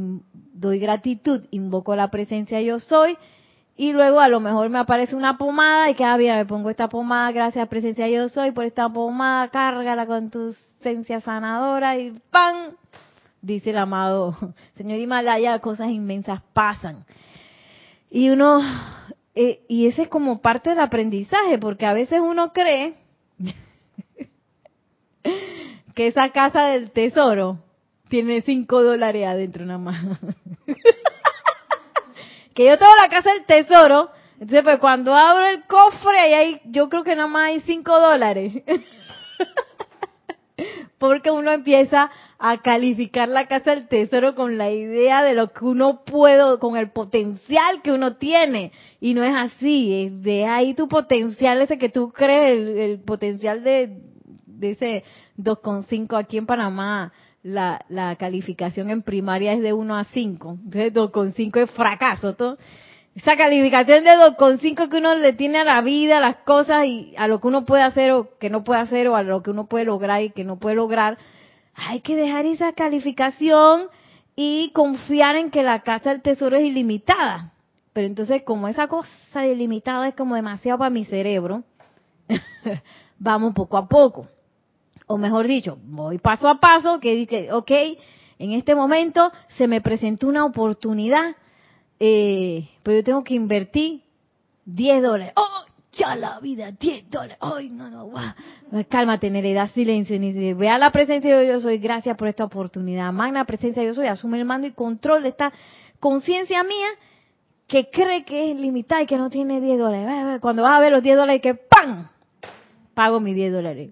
[0.52, 3.16] doy gratitud, invoco la presencia yo soy
[3.76, 6.70] y luego a lo mejor me aparece una pomada y que, ah, mira, me pongo
[6.70, 12.12] esta pomada, gracias presencia yo soy por esta pomada, cárgala con tu esencia sanadora y
[12.30, 12.76] ¡pam!
[13.44, 14.34] Dice el amado
[14.74, 17.04] señor Himalaya, cosas inmensas pasan.
[18.10, 18.62] Y uno,
[19.34, 22.94] eh, y ese es como parte del aprendizaje, porque a veces uno cree
[25.94, 27.58] que esa casa del tesoro
[28.08, 30.02] tiene cinco dólares adentro nada más.
[32.54, 36.60] que yo tengo la casa del tesoro, entonces pues cuando abro el cofre ahí hay,
[36.64, 38.54] yo creo que nada más hay cinco dólares.
[41.04, 45.66] Porque uno empieza a calificar la casa del tesoro con la idea de lo que
[45.66, 48.72] uno puede, con el potencial que uno tiene.
[49.00, 53.62] Y no es así, es de ahí tu potencial, ese que tú crees, el, potencial
[53.62, 53.98] de,
[54.46, 55.04] de ese
[55.36, 57.12] 2,5 aquí en Panamá.
[57.42, 60.58] La, la calificación en primaria es de 1 a 5.
[60.64, 62.34] Entonces 2,5 es fracaso.
[62.34, 62.56] Todo.
[63.14, 67.14] Esa calificación de 2,5 que uno le tiene a la vida, a las cosas y
[67.16, 69.50] a lo que uno puede hacer o que no puede hacer o a lo que
[69.50, 71.16] uno puede lograr y que no puede lograr,
[71.74, 73.88] hay que dejar esa calificación
[74.34, 77.52] y confiar en que la casa del tesoro es ilimitada.
[77.92, 81.62] Pero entonces, como esa cosa ilimitada es como demasiado para mi cerebro,
[83.18, 84.26] vamos poco a poco.
[85.06, 87.70] O mejor dicho, voy paso a paso, que dice, ok,
[88.40, 91.36] en este momento se me presentó una oportunidad,
[92.00, 94.02] eh, pero yo tengo que invertir
[94.66, 95.32] 10 dólares.
[95.36, 95.64] ¡Oh!
[95.92, 97.36] Ya la vida, 10 dólares.
[97.40, 98.08] ¡Ay, no, no!
[98.08, 98.84] Wow.
[98.88, 100.18] Cálmate, Nereida, silencio.
[100.56, 101.78] Vea la presencia de Dios, soy.
[101.78, 103.12] Gracias por esta oportunidad.
[103.12, 104.06] Magna presencia de Dios, soy.
[104.06, 105.52] Asume el mando y control de esta
[106.00, 106.88] conciencia mía
[107.68, 110.40] que cree que es limitada y que no tiene 10 dólares.
[110.40, 112.08] Cuando vas a ver los 10 dólares, que ¡pam!
[112.94, 113.90] Pago mis 10 dólares.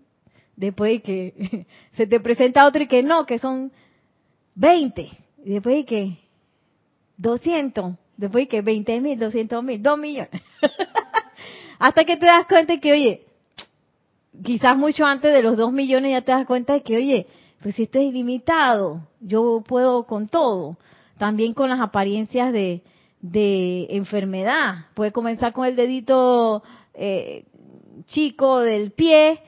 [0.57, 3.73] Después de que se te presenta otro y que no, que son
[4.57, 5.09] 20.
[5.45, 6.19] Y después de que
[7.23, 7.95] 200.
[8.17, 10.43] Después de que 20 mil, 200 mil, 2 millones.
[11.79, 13.27] Hasta que te das cuenta que, oye,
[14.45, 17.27] quizás mucho antes de los 2 millones ya te das cuenta de que, oye,
[17.63, 20.77] pues si esto es ilimitado, yo puedo con todo.
[21.17, 22.83] También con las apariencias de,
[23.21, 24.87] de enfermedad.
[24.95, 26.63] Puede comenzar con el dedito
[26.95, 27.45] eh,
[28.07, 29.41] chico del pie,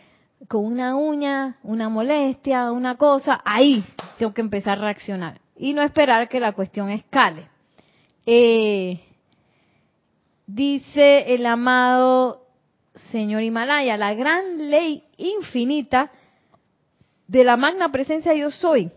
[0.48, 3.40] con una uña, una molestia, una cosa.
[3.44, 3.84] Ahí
[4.18, 5.40] tengo que empezar a reaccionar.
[5.56, 7.48] Y no esperar que la cuestión escale.
[8.26, 9.00] Eh,
[10.46, 12.46] dice el amado
[13.10, 16.10] señor Himalaya, la gran ley infinita
[17.26, 18.90] de la magna presencia yo soy,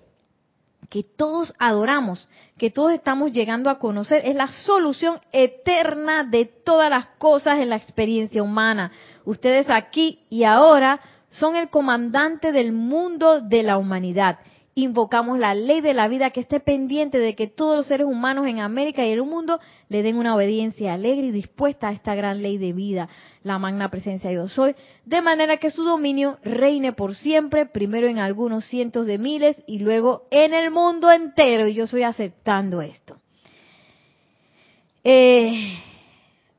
[0.90, 6.90] que todos adoramos, que todos estamos llegando a conocer, es la solución eterna de todas
[6.90, 8.92] las cosas en la experiencia humana.
[9.26, 14.40] Ustedes aquí y ahora son el comandante del mundo de la humanidad
[14.78, 18.46] invocamos la ley de la vida que esté pendiente de que todos los seres humanos
[18.46, 19.60] en América y en el mundo
[19.90, 23.10] le den una obediencia alegre y dispuesta a esta gran ley de vida,
[23.42, 28.08] la magna presencia de yo soy, de manera que su dominio reine por siempre, primero
[28.08, 31.68] en algunos cientos de miles y luego en el mundo entero.
[31.68, 33.18] Y yo estoy aceptando esto.
[35.04, 35.80] Eh,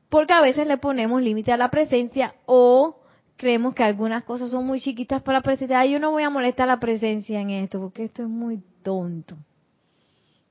[0.09, 2.98] porque a veces le ponemos límite a la presencia o
[3.39, 5.85] creemos que algunas cosas son muy chiquitas para la presencia.
[5.85, 9.37] yo no voy a molestar la presencia en esto, porque esto es muy tonto.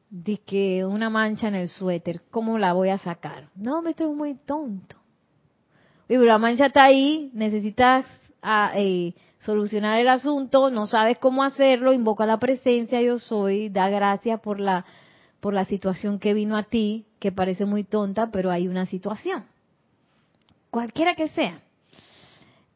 [0.09, 3.51] De que una mancha en el suéter, ¿cómo la voy a sacar?
[3.55, 4.97] No, esto es muy tonto.
[6.07, 8.07] Pero la mancha está ahí, necesitas
[8.41, 13.91] ah, eh, solucionar el asunto, no sabes cómo hacerlo, invoca la presencia, yo soy, da
[13.91, 14.87] gracias por la,
[15.41, 19.45] por la situación que vino a ti, que parece muy tonta, pero hay una situación.
[20.71, 21.61] Cualquiera que sea.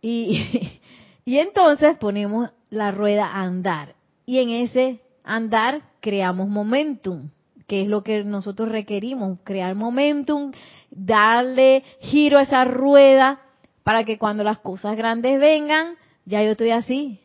[0.02, 0.80] Y,
[1.24, 3.94] y entonces ponemos la rueda a andar.
[4.26, 7.30] Y en ese andar creamos momentum,
[7.66, 10.52] que es lo que nosotros requerimos, crear momentum,
[10.90, 13.40] darle giro a esa rueda
[13.82, 17.20] para que cuando las cosas grandes vengan, ya yo estoy así,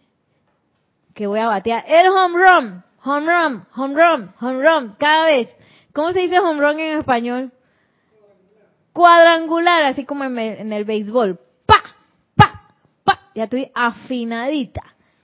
[1.14, 5.50] que voy a batear el home run, home run, home run, home run, cada vez.
[5.94, 7.52] ¿Cómo se dice home run en español?
[8.94, 11.40] Cuadrangular, así como en el, béisbol.
[13.38, 14.82] Ya estoy afinadita,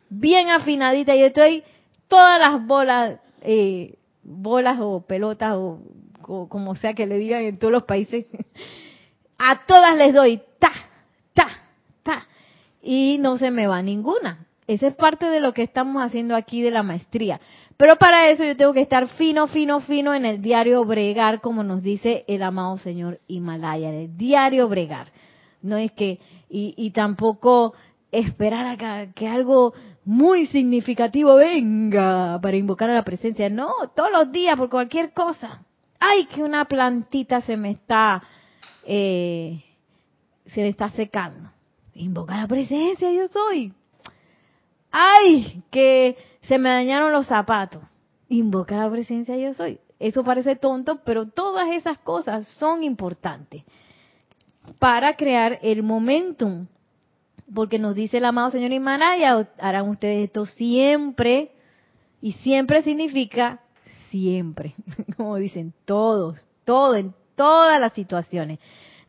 [0.07, 1.15] bien afinadita.
[1.15, 1.63] Yo estoy
[2.07, 5.79] todas las bolas, eh, bolas o pelotas o,
[6.27, 8.27] o como sea que le digan en todos los países,
[9.39, 10.71] a todas les doy ta,
[11.33, 11.47] ta,
[12.03, 12.27] ta.
[12.83, 14.45] Y no se me va ninguna.
[14.67, 17.41] Esa es parte de lo que estamos haciendo aquí de la maestría.
[17.77, 21.63] Pero para eso yo tengo que estar fino, fino, fino en el diario bregar, como
[21.63, 25.11] nos dice el amado señor Himalaya, en el diario bregar.
[25.63, 27.73] No es que, y, y tampoco
[28.13, 29.73] esperar a que, algo
[30.05, 33.49] muy significativo venga para invocar a la presencia.
[33.49, 35.65] No, todos los días, por cualquier cosa.
[35.99, 38.21] Ay, que una plantita se me está,
[38.85, 39.63] eh,
[40.45, 41.49] se me está secando.
[41.95, 43.73] Invocar a la presencia, yo soy.
[44.91, 47.81] Ay, que se me dañaron los zapatos.
[48.29, 49.79] Invocar la presencia, yo soy.
[49.99, 53.63] Eso parece tonto, pero todas esas cosas son importantes
[54.77, 56.67] para crear el momentum
[57.53, 61.51] porque nos dice el amado Señor Himalaya, harán ustedes esto siempre,
[62.21, 63.59] y siempre significa
[64.09, 64.75] siempre,
[65.17, 68.59] como dicen todos, todo, en todas las situaciones.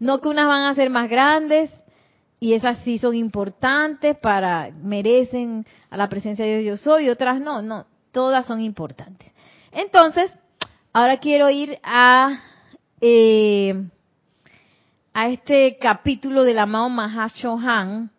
[0.01, 1.70] No que unas van a ser más grandes,
[2.40, 7.09] y esas sí son importantes para, merecen a la presencia de Dios yo soy, y
[7.11, 9.33] otras no, no, todas son importantes.
[9.73, 10.33] Entonces,
[10.92, 12.40] ahora quiero ir a,
[13.01, 13.88] eh,
[15.12, 18.11] a este capítulo del amado Mahashohan,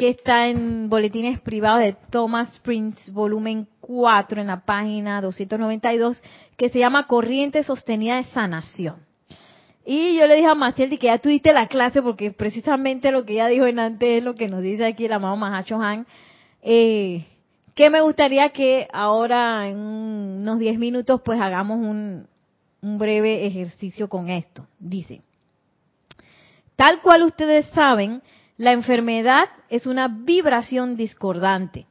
[0.00, 6.16] que está en Boletines Privados de Thomas Prince, volumen 4, en la página 292,
[6.56, 8.96] que se llama Corriente Sostenida de Sanación.
[9.84, 13.34] Y yo le dije a Maciel que ya tuviste la clase, porque precisamente lo que
[13.34, 16.06] ella dijo en antes es lo que nos dice aquí el amado Mahacho Han.
[16.62, 17.26] Eh,
[17.74, 22.26] que me gustaría que ahora, en unos 10 minutos, pues hagamos un,
[22.80, 24.66] un breve ejercicio con esto.
[24.78, 25.20] Dice,
[26.74, 28.22] tal cual ustedes saben,
[28.60, 31.86] la enfermedad es una vibración discordante.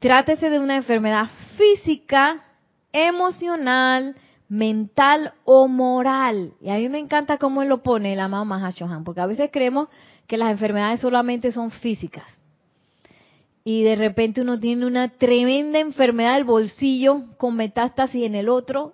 [0.00, 2.44] Trátese de una enfermedad física,
[2.92, 4.14] emocional,
[4.46, 6.52] mental o moral.
[6.60, 9.88] Y a mí me encanta cómo lo pone, el amado Mahashohan, porque a veces creemos
[10.26, 12.26] que las enfermedades solamente son físicas.
[13.64, 18.92] Y de repente uno tiene una tremenda enfermedad del bolsillo con metástasis en el otro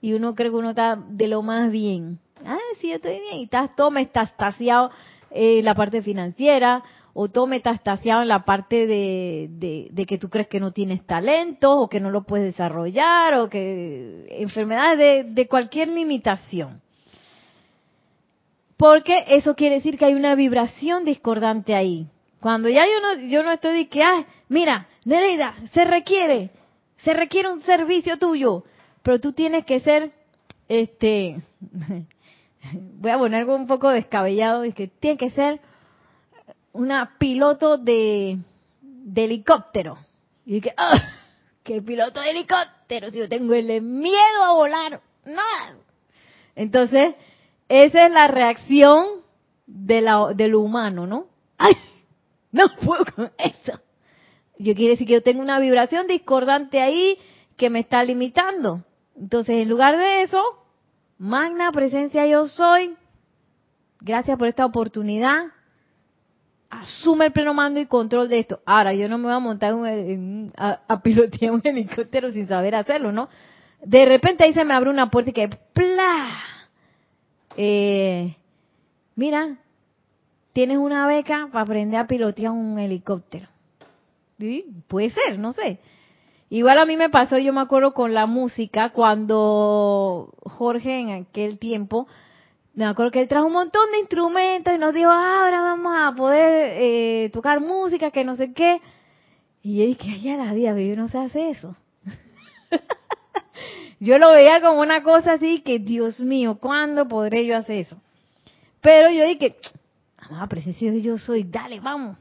[0.00, 2.20] y uno cree que uno está de lo más bien.
[2.46, 3.38] Ah, sí, yo estoy bien.
[3.38, 4.92] Y estás todo metastasiado
[5.34, 10.46] eh, la parte financiera, o todo metastasiado en la parte de, de, que tú crees
[10.46, 15.48] que no tienes talento, o que no lo puedes desarrollar, o que enfermedades de, de
[15.48, 16.80] cualquier limitación.
[18.76, 22.06] Porque eso quiere decir que hay una vibración discordante ahí.
[22.38, 26.50] Cuando ya yo no, yo no estoy de que, ah, mira, Nereida, se requiere,
[26.98, 28.64] se requiere un servicio tuyo,
[29.02, 30.12] pero tú tienes que ser,
[30.68, 31.42] este,
[32.72, 35.60] voy a poner algo un poco descabellado, es que tiene que ser
[36.72, 38.38] una piloto de,
[39.14, 39.96] helicóptero.
[40.44, 41.00] Y que, ¡ah!
[41.62, 43.10] ¿Qué piloto de helicóptero?
[43.10, 45.00] Si yo tengo el miedo a volar.
[45.24, 45.40] No.
[46.54, 47.14] Entonces,
[47.68, 49.06] esa es la reacción
[49.66, 51.26] de, la, de lo humano, ¿no?
[51.58, 51.74] ¡Ay!
[52.52, 53.80] No puedo con eso.
[54.60, 57.18] Yo quiere decir que yo tengo una vibración discordante ahí
[57.56, 58.84] que me está limitando.
[59.16, 60.63] Entonces, en lugar de eso,
[61.24, 62.94] Magna presencia yo soy.
[63.98, 65.44] Gracias por esta oportunidad.
[66.68, 68.60] Asume el pleno mando y control de esto.
[68.66, 69.72] Ahora, yo no me voy a montar
[70.58, 73.30] a, pilotear un helicóptero sin saber hacerlo, ¿no?
[73.82, 76.28] De repente ahí se me abre una puerta y que ¡pla!
[77.56, 78.36] Eh,
[79.16, 79.56] mira,
[80.52, 83.48] tienes una beca para aprender a pilotear un helicóptero.
[84.38, 84.66] ¿Sí?
[84.88, 85.80] Puede ser, no sé.
[86.54, 91.58] Igual a mí me pasó, yo me acuerdo con la música, cuando Jorge en aquel
[91.58, 92.06] tiempo,
[92.74, 95.92] me acuerdo que él trajo un montón de instrumentos y nos dijo, ah, ahora vamos
[95.98, 98.80] a poder eh, tocar música, que no sé qué.
[99.64, 101.74] Y yo dije, ya la vida, yo no sé hacer eso.
[103.98, 107.96] yo lo veía como una cosa así que, Dios mío, ¿cuándo podré yo hacer eso?
[108.80, 109.56] Pero yo dije,
[110.30, 112.16] ah, presencia yo soy, dale, vamos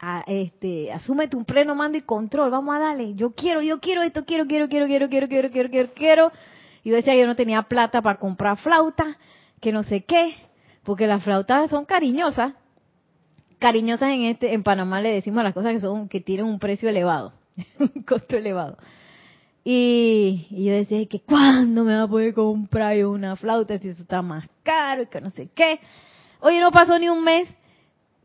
[0.00, 4.02] a, este, asúmete un pleno mando y control, vamos a darle, yo quiero, yo quiero
[4.02, 6.32] esto, quiero, quiero, quiero, quiero, quiero, quiero, quiero, quiero, quiero.
[6.82, 9.18] Y yo decía, yo no tenía plata para comprar flauta,
[9.60, 10.34] que no sé qué,
[10.84, 12.54] porque las flautas son cariñosas.
[13.58, 16.88] Cariñosas en este, en Panamá le decimos las cosas que son, que tienen un precio
[16.88, 17.34] elevado,
[17.78, 18.78] un costo elevado.
[19.62, 24.00] Y, yo decía que cuándo me va a poder comprar yo una flauta si eso
[24.00, 25.78] está más caro y que no sé qué.
[26.40, 27.46] Oye, no pasó ni un mes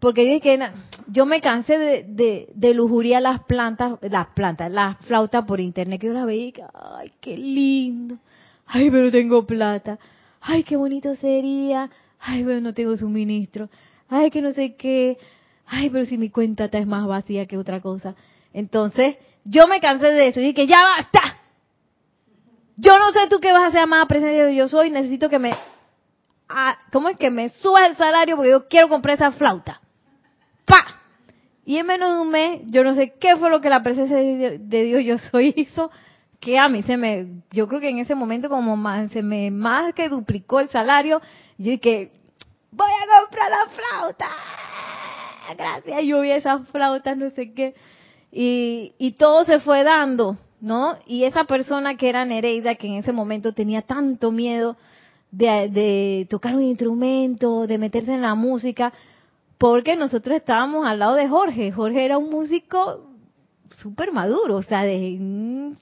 [0.05, 0.69] porque dije que
[1.07, 5.99] yo me cansé de, de, de, lujuriar las plantas, las plantas, las flautas por internet,
[5.99, 8.19] que yo las veía y que, ay, qué lindo,
[8.67, 9.97] ay, pero tengo plata,
[10.41, 11.89] ay, qué bonito sería,
[12.19, 13.67] ay, pero no tengo suministro,
[14.07, 15.17] ay, que no sé qué,
[15.65, 18.13] ay, pero si mi cuenta está es más vacía que otra cosa.
[18.53, 21.39] Entonces, yo me cansé de eso y dije, ya basta.
[22.77, 25.39] Yo no sé tú qué vas a hacer, amada presencia de yo soy, necesito que
[25.39, 25.51] me,
[26.47, 29.81] ah, ¿cómo es que me subas el salario porque yo quiero comprar esa flauta?
[31.65, 34.17] Y en menos de un mes, yo no sé qué fue lo que la presencia
[34.17, 35.89] de Dios yo soy hizo,
[36.39, 39.49] que a mí se me, yo creo que en ese momento como más, se me
[39.49, 41.19] más que duplicó el salario,
[41.57, 42.11] yo dije,
[42.71, 44.29] voy a comprar la flauta,
[45.57, 47.73] gracias, yo vi esas flautas, no sé qué,
[48.31, 50.99] y, y todo se fue dando, ¿no?
[51.07, 54.77] Y esa persona que era Nereida, que en ese momento tenía tanto miedo
[55.31, 58.93] de, de tocar un instrumento, de meterse en la música,
[59.57, 61.71] porque nosotros estábamos al lado de Jorge.
[61.71, 63.15] Jorge era un músico
[63.69, 65.17] súper maduro, o sea, de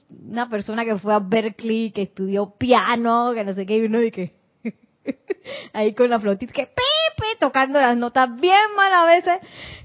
[0.08, 4.02] una persona que fue a Berkeley, que estudió piano, que no sé qué, y uno
[4.02, 4.34] y que
[5.72, 9.38] ahí con la flautita, que pepe, tocando las notas bien mal a veces,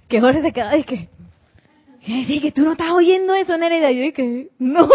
[0.08, 1.10] que Jorge se queda y que,
[2.06, 4.88] que, que tú no estás oyendo eso, Nereida, yo dije, no,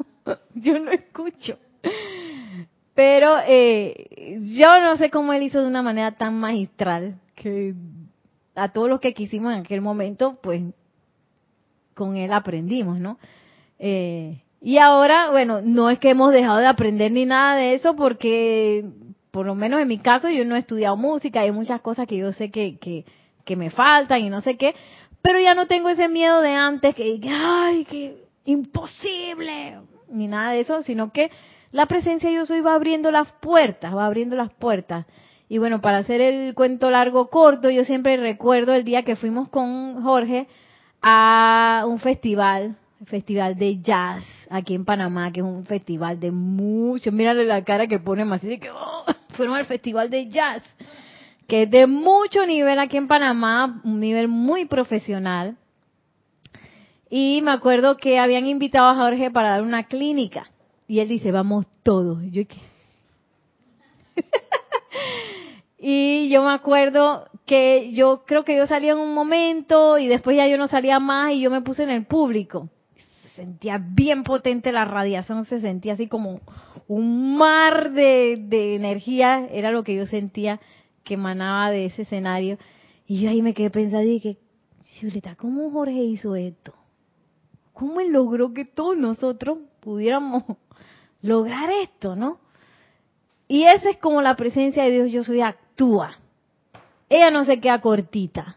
[0.54, 1.58] yo no escucho.
[2.94, 7.72] Pero eh, yo no sé cómo él hizo de una manera tan magistral que
[8.58, 10.62] a todos los que quisimos en aquel momento, pues
[11.94, 13.18] con él aprendimos, ¿no?
[13.78, 17.94] Eh, y ahora, bueno, no es que hemos dejado de aprender ni nada de eso,
[17.94, 18.84] porque
[19.30, 22.16] por lo menos en mi caso yo no he estudiado música, hay muchas cosas que
[22.16, 23.04] yo sé que, que,
[23.44, 24.74] que me faltan y no sé qué,
[25.22, 29.78] pero ya no tengo ese miedo de antes que, ay, que imposible,
[30.08, 31.30] ni nada de eso, sino que
[31.70, 35.06] la presencia de yo soy va abriendo las puertas, va abriendo las puertas.
[35.48, 39.48] Y bueno, para hacer el cuento largo corto, yo siempre recuerdo el día que fuimos
[39.48, 40.46] con Jorge
[41.00, 42.76] a un festival,
[43.06, 47.86] festival de jazz aquí en Panamá, que es un festival de mucho, mírale la cara
[47.86, 50.62] que pone así que oh, fuimos al festival de jazz,
[51.46, 55.56] que es de mucho nivel aquí en Panamá, un nivel muy profesional.
[57.10, 60.44] Y me acuerdo que habían invitado a Jorge para dar una clínica.
[60.86, 62.18] Y él dice, vamos todos.
[62.30, 62.67] yo, ¿qué?
[65.78, 70.36] Y yo me acuerdo que yo creo que yo salía en un momento y después
[70.36, 72.68] ya yo no salía más y yo me puse en el público.
[73.22, 76.40] Se sentía bien potente la radiación, se sentía así como
[76.88, 80.60] un mar de, de energía, era lo que yo sentía
[81.04, 82.58] que emanaba de ese escenario.
[83.06, 84.38] Y yo ahí me quedé pensando y dije,
[85.00, 86.74] Violeta, ¿cómo Jorge hizo esto?
[87.72, 90.42] ¿Cómo él logró que todos nosotros pudiéramos
[91.22, 92.40] lograr esto, no?
[93.46, 95.40] Y esa es como la presencia de Dios, yo soy
[95.78, 96.16] actúa.
[97.08, 98.56] Ella no se queda cortita.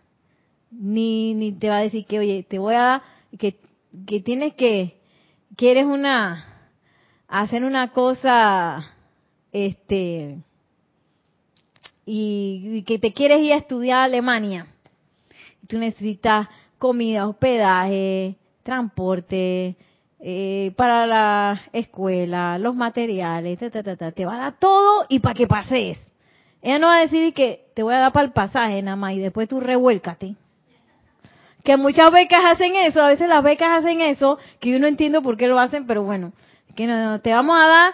[0.72, 3.02] Ni, ni te va a decir que, oye, te voy a,
[3.38, 3.60] que,
[4.08, 4.98] que tienes que,
[5.56, 6.44] quieres una,
[7.28, 8.80] hacer una cosa,
[9.52, 10.40] este,
[12.06, 14.68] y, y que te quieres ir a estudiar a Alemania.
[15.68, 16.48] Tú necesitas
[16.78, 19.76] comida, hospedaje, transporte,
[20.20, 26.11] eh, para la escuela, los materiales, te va a dar todo y para que pases.
[26.62, 29.14] Ella no va a decir que te voy a dar para el pasaje nada más
[29.14, 30.36] y después tú revuélcate.
[31.64, 35.22] Que muchas becas hacen eso, a veces las becas hacen eso, que yo no entiendo
[35.22, 36.34] por qué lo hacen, pero bueno,
[36.76, 37.94] que no, te vamos a dar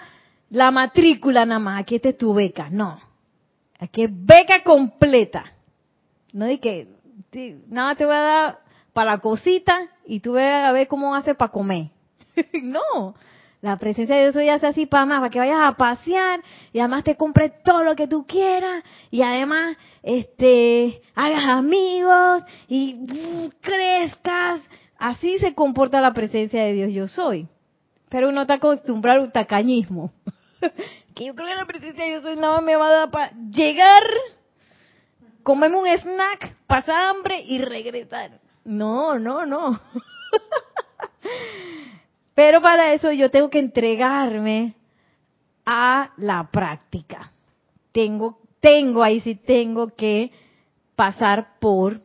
[0.50, 3.00] la matrícula nada más, aquí esta es tu beca, no.
[3.80, 5.44] Aquí es beca completa.
[6.34, 6.88] No de que
[7.68, 8.60] nada te voy a dar
[8.94, 11.90] para la cosita y tú ve a ver cómo haces para comer.
[12.64, 13.16] no,
[13.62, 16.42] la presencia de Dios ya hace así para más, para que vayas a pasear
[16.72, 22.96] y además te compres todo lo que tú quieras y además este hagas amigos y
[22.96, 24.62] mm, crezcas.
[25.00, 27.48] Así se comporta la presencia de Dios yo soy.
[28.10, 30.12] Pero uno está acostumbrado al tacañismo.
[31.16, 33.32] que yo creo que la presencia de Dios soy nada me va a dar para
[33.52, 34.04] llegar,
[35.44, 38.40] comerme un snack, pasar hambre y regresar.
[38.64, 39.80] No, no, no.
[42.38, 44.76] Pero para eso yo tengo que entregarme
[45.66, 47.32] a la práctica.
[47.92, 50.30] Tengo, tengo, ahí sí tengo que
[50.96, 52.00] pasar por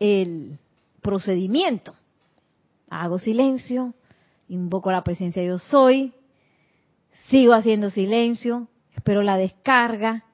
[0.00, 0.58] el
[1.02, 1.94] procedimiento.
[2.90, 3.94] Hago silencio,
[4.48, 6.12] invoco la presencia de yo soy,
[7.28, 10.24] sigo haciendo silencio, espero la descarga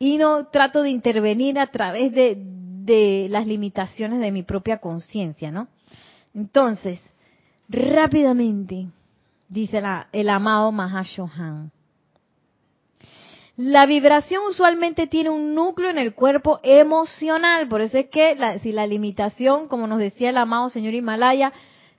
[0.00, 5.52] y no trato de intervenir a través de, de las limitaciones de mi propia conciencia,
[5.52, 5.68] ¿no?
[6.34, 7.00] Entonces,
[7.68, 8.86] rápidamente,
[9.48, 11.70] dice el amado Mahashohan.
[13.56, 18.70] La vibración usualmente tiene un núcleo en el cuerpo emocional, por eso es que si
[18.70, 21.52] la limitación, como nos decía el amado señor Himalaya,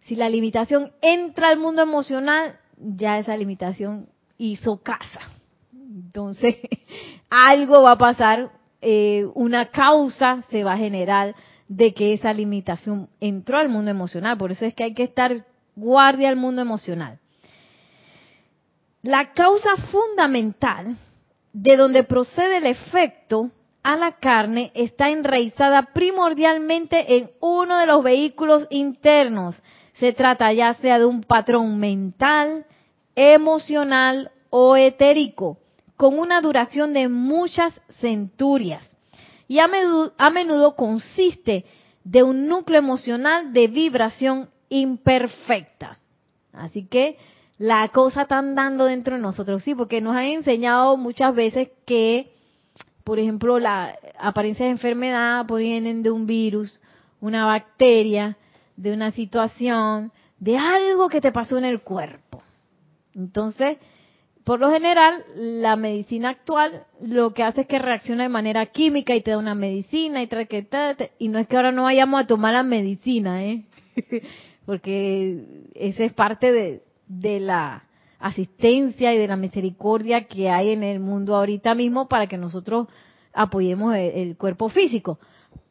[0.03, 4.07] si la limitación entra al mundo emocional, ya esa limitación
[4.37, 5.19] hizo casa.
[5.73, 6.55] Entonces,
[7.29, 8.51] algo va a pasar,
[8.81, 11.35] eh, una causa se va a generar
[11.67, 14.37] de que esa limitación entró al mundo emocional.
[14.37, 15.45] Por eso es que hay que estar
[15.75, 17.19] guardia al mundo emocional.
[19.01, 20.97] La causa fundamental
[21.53, 23.49] de donde procede el efecto
[23.83, 29.61] a la carne está enraizada primordialmente en uno de los vehículos internos.
[29.95, 32.65] Se trata ya sea de un patrón mental,
[33.15, 35.57] emocional o etérico,
[35.95, 38.85] con una duración de muchas centurias.
[39.47, 41.65] Y a menudo, consiste
[42.03, 45.99] de un núcleo emocional de vibración imperfecta.
[46.53, 47.17] Así que
[47.57, 52.31] la cosa está andando dentro de nosotros, sí, porque nos han enseñado muchas veces que,
[53.03, 56.79] por ejemplo, la apariencia de enfermedad provienen de un virus,
[57.19, 58.37] una bacteria,
[58.77, 62.41] de una situación, de algo que te pasó en el cuerpo.
[63.13, 63.77] Entonces,
[64.45, 69.13] por lo general, la medicina actual lo que hace es que reacciona de manera química
[69.13, 70.65] y te da una medicina y trae que
[71.19, 73.65] y no es que ahora no vayamos a tomar la medicina, ¿eh?
[74.69, 76.51] porque esa es parte
[77.07, 77.87] de, la
[78.19, 82.87] asistencia y de la misericordia que hay en el mundo ahorita mismo para que nosotros
[83.33, 85.17] apoyemos el, cuerpo físico.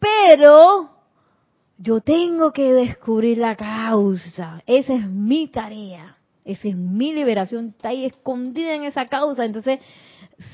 [0.00, 0.90] Pero
[1.76, 4.64] yo tengo que descubrir la causa.
[4.66, 6.16] Esa es mi tarea.
[6.44, 7.68] Esa es mi liberación.
[7.68, 9.44] Está ahí escondida en esa causa.
[9.44, 9.78] Entonces,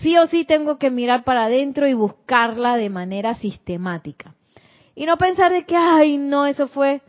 [0.03, 4.35] sí o sí tengo que mirar para adentro y buscarla de manera sistemática.
[4.95, 7.01] Y no pensar de que, ay, no, eso fue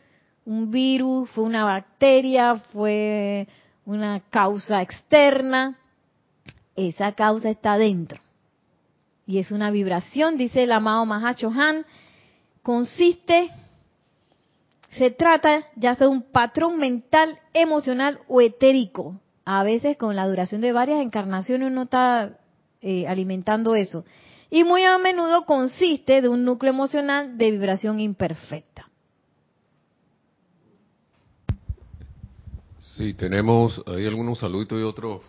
[0.46, 3.48] un virus, fue una bacteria, fue
[3.86, 5.78] una causa externa,
[6.76, 8.20] esa causa está dentro.
[9.28, 11.86] Y es una vibración, dice el amado Mahacho Han,
[12.62, 13.50] consiste,
[14.98, 19.20] se trata ya sea de un patrón mental, emocional o etérico.
[19.46, 22.38] A veces con la duración de varias encarnaciones uno está
[22.82, 24.06] eh, alimentando eso.
[24.52, 28.84] Y muy a menudo consiste de un núcleo emocional de vibración imperfecta.
[32.98, 35.22] Sí, tenemos ahí algunos saluditos y otros,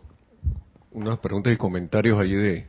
[0.93, 2.67] unas preguntas y comentarios allí de,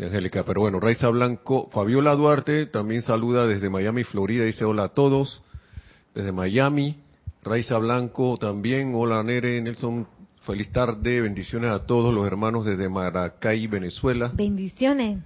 [0.00, 0.44] Angélica.
[0.44, 5.42] Pero bueno, Raiza Blanco, Fabiola Duarte también saluda desde Miami, Florida, dice hola a todos.
[6.12, 7.04] Desde Miami,
[7.44, 10.08] Raiza Blanco también, hola Nere, Nelson,
[10.40, 14.32] feliz tarde, bendiciones a todos los hermanos desde Maracay, Venezuela.
[14.34, 15.20] Bendiciones.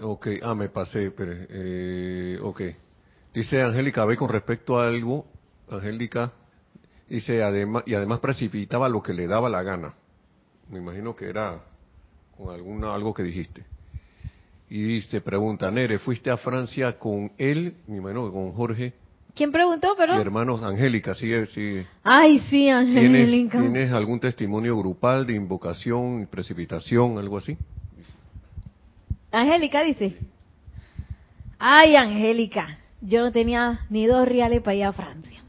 [0.00, 2.60] Ok, ah, me pasé, pero, eh, ok.
[3.32, 5.26] Dice Angélica, ve con respecto a algo,
[5.70, 6.32] Angélica,
[7.08, 9.94] Dice, además, y además precipitaba lo que le daba la gana.
[10.70, 11.60] Me imagino que era
[12.36, 13.64] con alguna, algo que dijiste.
[14.70, 17.74] Y dice, pregunta, Nere, ¿fuiste a Francia con él?
[17.86, 18.94] Me imagino con Jorge.
[19.34, 20.16] ¿Quién preguntó, perdón?
[20.16, 21.86] Mi hermano Angélica, sigue, sigue.
[22.02, 23.60] Ay, sí, Angélica.
[23.60, 27.58] ¿Tienes, algún testimonio grupal de invocación y precipitación, algo así?
[29.30, 30.16] Angélica dice.
[31.58, 35.43] Ay, Angélica, yo no tenía ni dos reales para ir a Francia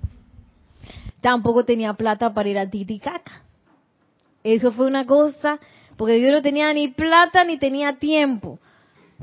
[1.26, 3.42] tampoco tenía plata para ir a Titicaca.
[4.44, 5.58] Eso fue una cosa,
[5.98, 8.60] porque yo no tenía ni plata ni tenía tiempo.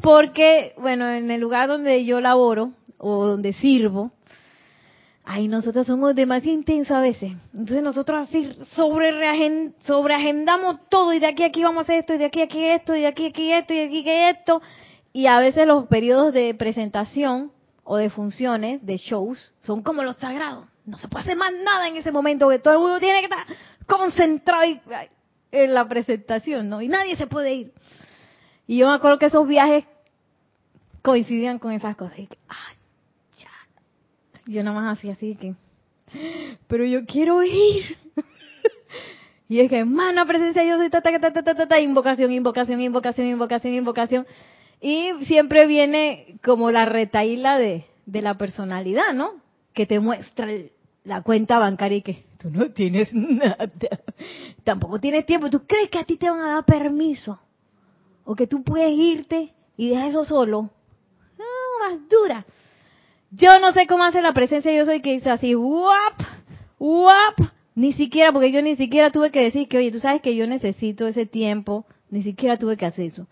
[0.00, 4.10] Porque, bueno, en el lugar donde yo laboro o donde sirvo,
[5.24, 7.34] ahí nosotros somos demasiado intensos a veces.
[7.52, 9.12] Entonces nosotros así sobre
[9.86, 12.44] sobreagendamos todo y de aquí a aquí vamos a hacer esto y de aquí a
[12.46, 14.60] aquí esto y de aquí a aquí esto y de aquí a esto.
[15.12, 17.52] Y a veces los periodos de presentación
[17.84, 21.88] o de funciones, de shows, son como los sagrados no se puede hacer más nada
[21.88, 23.46] en ese momento, que todo el mundo tiene que estar
[23.86, 24.64] concentrado
[25.52, 26.82] en la presentación, ¿no?
[26.82, 27.72] Y nadie se puede ir.
[28.66, 29.84] Y yo me acuerdo que esos viajes
[31.02, 32.18] coincidían con esas cosas.
[32.18, 32.76] Y que, ay,
[33.38, 33.50] ya.
[34.46, 35.54] Yo nada más hacía así que,
[36.66, 37.98] pero yo quiero ir.
[39.48, 42.80] y es que, hermano, presencia yo soy ta, ta, ta, ta, ta, ta, invocación, invocación,
[42.80, 44.26] invocación, invocación, invocación.
[44.80, 49.41] Y siempre viene como la retaíla de, de la personalidad, ¿no?
[49.72, 50.46] Que te muestra
[51.04, 53.68] la cuenta bancaria y que tú no tienes nada,
[54.64, 57.40] tampoco tienes tiempo, tú crees que a ti te van a dar permiso
[58.24, 60.70] o que tú puedes irte y dejar eso solo.
[61.38, 61.44] No,
[61.80, 62.46] más dura.
[63.30, 66.20] Yo no sé cómo hace la presencia, yo soy que dice así, guap,
[66.78, 67.38] guap,
[67.74, 70.46] ni siquiera, porque yo ni siquiera tuve que decir que, oye, tú sabes que yo
[70.46, 73.26] necesito ese tiempo, ni siquiera tuve que hacer eso.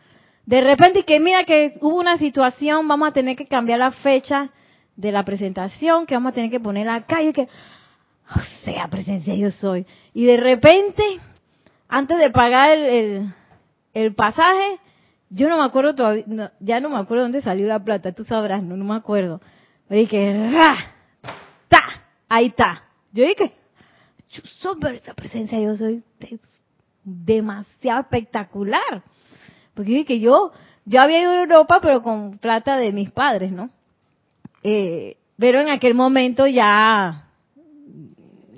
[0.47, 4.51] De repente, que mira que hubo una situación, vamos a tener que cambiar la fecha
[4.97, 9.35] de la presentación que vamos a tener que poner acá y que, o sea, presencia
[9.35, 9.87] yo soy.
[10.13, 11.03] Y de repente,
[11.89, 13.33] antes de pagar el,
[13.95, 14.79] el, pasaje,
[15.31, 18.63] yo no me acuerdo todavía, ya no me acuerdo dónde salió la plata, tú sabrás,
[18.63, 19.41] no, no me acuerdo.
[19.89, 20.77] Me dije, ¡ra!
[21.69, 21.83] ¡Ta!
[22.29, 22.85] Ahí está.
[23.13, 23.53] Yo dije,
[24.61, 26.03] súper esa presencia yo soy
[27.05, 29.03] demasiado espectacular.
[29.75, 30.53] Porque dije que yo,
[30.85, 33.71] yo había ido a Europa, pero con plata de mis padres, ¿no?
[34.63, 37.27] Eh, pero en aquel momento ya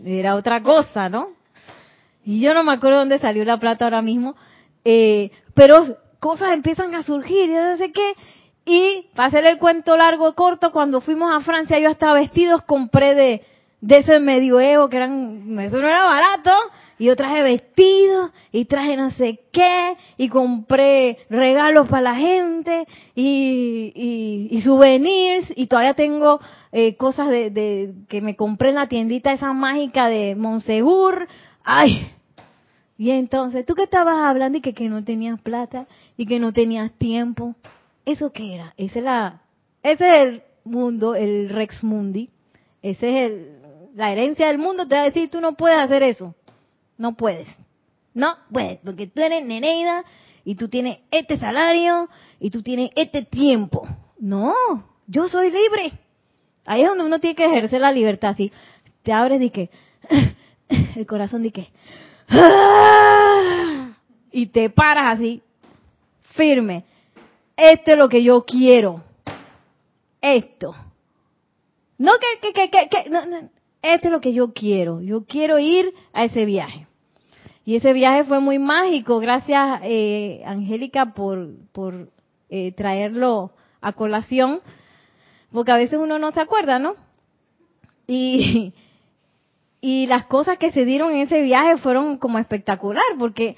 [0.04, 1.28] era otra cosa, ¿no?
[2.24, 4.36] Y yo no me acuerdo dónde salió la plata ahora mismo,
[4.84, 8.14] eh, pero cosas empiezan a surgir, y no sé qué.
[8.64, 13.14] Y para hacer el cuento largo corto, cuando fuimos a Francia, yo hasta vestidos compré
[13.14, 13.42] de,
[13.80, 16.52] de ese medioevo que eran, eso no era barato,
[17.02, 22.86] y yo traje vestidos y traje no sé qué y compré regalos para la gente
[23.16, 26.38] y, y, souvenirs y todavía tengo
[26.70, 31.26] eh, cosas de, de, que me compré en la tiendita esa mágica de Monsegur.
[31.64, 32.08] Ay,
[32.96, 36.52] y entonces, ¿tú qué estabas hablando y que, que no tenías plata y que no
[36.52, 37.56] tenías tiempo?
[38.06, 38.74] ¿Eso qué era?
[38.76, 39.42] Ese, era,
[39.82, 42.30] ese es el mundo, el Rex Mundi.
[42.80, 43.56] Ese es el,
[43.96, 44.86] la herencia del mundo.
[44.86, 46.36] Te va a decir, tú no puedes hacer eso.
[47.02, 47.48] No puedes.
[48.14, 50.04] No puedes, porque tú eres Nereida
[50.44, 53.88] y tú tienes este salario y tú tienes este tiempo.
[54.20, 54.54] No,
[55.08, 55.98] yo soy libre.
[56.64, 58.30] Ahí es donde uno tiene que ejercer la libertad.
[58.30, 58.52] Así,
[59.02, 59.68] te abres y que,
[60.94, 61.70] el corazón de que,
[64.30, 65.42] y te paras así,
[66.36, 66.84] firme.
[67.56, 69.02] Esto es lo que yo quiero.
[70.20, 70.72] Esto.
[71.98, 73.50] No que, que, que, que, no, no.
[73.82, 75.00] Esto es lo que yo quiero.
[75.00, 76.86] Yo quiero ir a ese viaje.
[77.64, 79.20] Y ese viaje fue muy mágico.
[79.20, 82.10] Gracias, eh, Angélica, por,
[82.48, 84.60] eh, traerlo a colación.
[85.52, 86.94] Porque a veces uno no se acuerda, ¿no?
[89.84, 93.56] Y, las cosas que se dieron en ese viaje fueron como espectacular, porque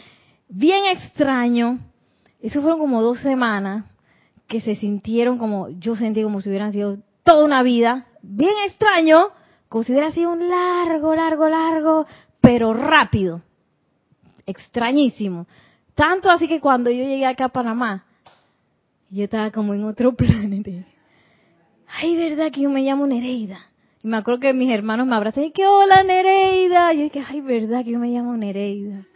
[0.48, 1.80] bien extraño,
[2.40, 3.84] eso fueron como dos semanas
[4.46, 9.26] que se sintieron como, yo sentí como si hubieran sido toda una vida, bien extraño,
[9.68, 12.06] como si sido un largo, largo, largo,
[12.40, 13.42] pero rápido
[14.46, 15.46] extrañísimo.
[15.94, 18.04] Tanto así que cuando yo llegué acá a Panamá,
[19.10, 20.70] yo estaba como en otro planeta.
[21.86, 23.58] Ay, verdad que yo me llamo Nereida.
[24.02, 26.92] Y me acuerdo que mis hermanos me abrazan y que hola Nereida.
[26.92, 29.06] Y yo dije, ay, verdad que yo me llamo Nereida.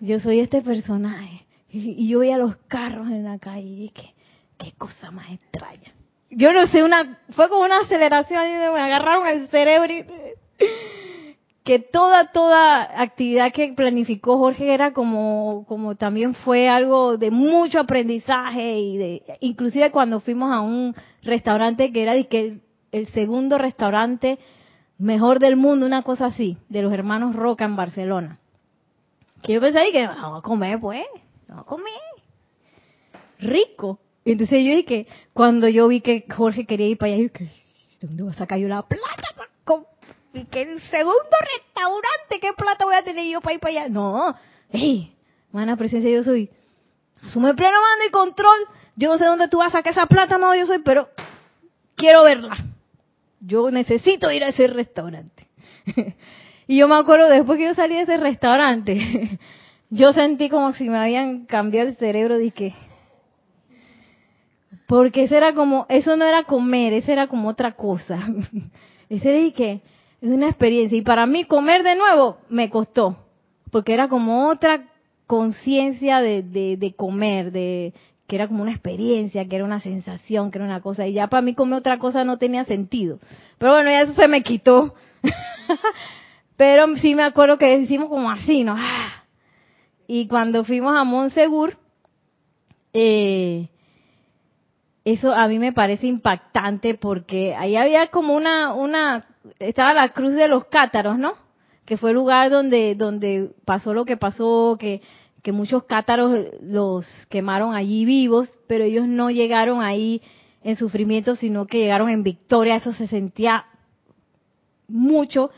[0.00, 1.46] Yo soy este personaje.
[1.70, 4.14] Y, yo veía los carros en la calle y dije,
[4.58, 5.92] qué cosa más extraña.
[6.30, 10.04] Yo no sé, una fue como una aceleración y me agarraron el cerebro y
[11.68, 17.78] que toda, toda actividad que planificó Jorge era como, como también fue algo de mucho
[17.78, 24.38] aprendizaje y de, inclusive cuando fuimos a un restaurante que era que el, segundo restaurante
[24.96, 28.38] mejor del mundo, una cosa así, de los hermanos Roca en Barcelona.
[29.42, 31.04] Que yo pensé que vamos a comer, pues,
[31.48, 31.92] vamos a comer.
[33.40, 33.98] Rico.
[34.24, 37.52] Entonces yo dije, cuando yo vi que Jorge quería ir para allá, yo dije,
[38.00, 39.47] ¿dónde vas a sacar yo la plata
[40.32, 43.88] para que el segundo restaurante, ¿qué plata voy a tener yo para ir para allá?
[43.88, 44.34] No,
[44.70, 45.14] hey,
[45.52, 46.50] mana presencia yo soy.
[47.22, 48.58] Asume pleno mando y control.
[48.96, 51.08] Yo no sé dónde tú vas a sacar esa plata, no yo soy, pero
[51.96, 52.56] quiero verla.
[53.40, 55.48] Yo necesito ir a ese restaurante.
[56.66, 59.38] y yo me acuerdo, después que yo salí de ese restaurante,
[59.90, 62.74] yo sentí como si me habían cambiado el cerebro que
[64.88, 68.18] porque eso era como, eso no era comer, eso era como otra cosa.
[69.10, 69.82] ese que
[70.20, 70.98] es una experiencia.
[70.98, 73.16] Y para mí comer de nuevo me costó,
[73.70, 74.88] porque era como otra
[75.26, 77.92] conciencia de, de, comer, de
[78.26, 81.06] que era como una experiencia, que era una sensación, que era una cosa.
[81.06, 83.18] Y ya para mí comer otra cosa no tenía sentido.
[83.58, 84.94] Pero bueno, ya eso se me quitó.
[86.56, 88.76] Pero sí me acuerdo que hicimos como así, ¿no?
[90.06, 91.76] Y cuando fuimos a Monsegur,
[92.92, 93.68] eh,
[95.04, 99.26] eso a mí me parece impactante porque ahí había como una, una
[99.58, 101.34] estaba la cruz de los cátaros, ¿no?
[101.84, 105.00] Que fue el lugar donde, donde pasó lo que pasó, que,
[105.42, 110.20] que muchos cátaros los quemaron allí vivos, pero ellos no llegaron ahí
[110.62, 112.76] en sufrimiento, sino que llegaron en victoria.
[112.76, 113.66] Eso se sentía
[114.88, 115.50] mucho,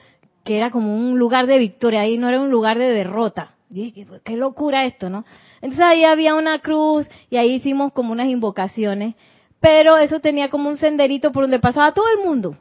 [0.45, 3.55] que era como un lugar de victoria, ahí no era un lugar de derrota.
[3.69, 5.25] dije, qué locura esto, ¿no?
[5.61, 9.15] Entonces ahí había una cruz y ahí hicimos como unas invocaciones,
[9.61, 12.57] pero eso tenía como un senderito por donde pasaba todo el mundo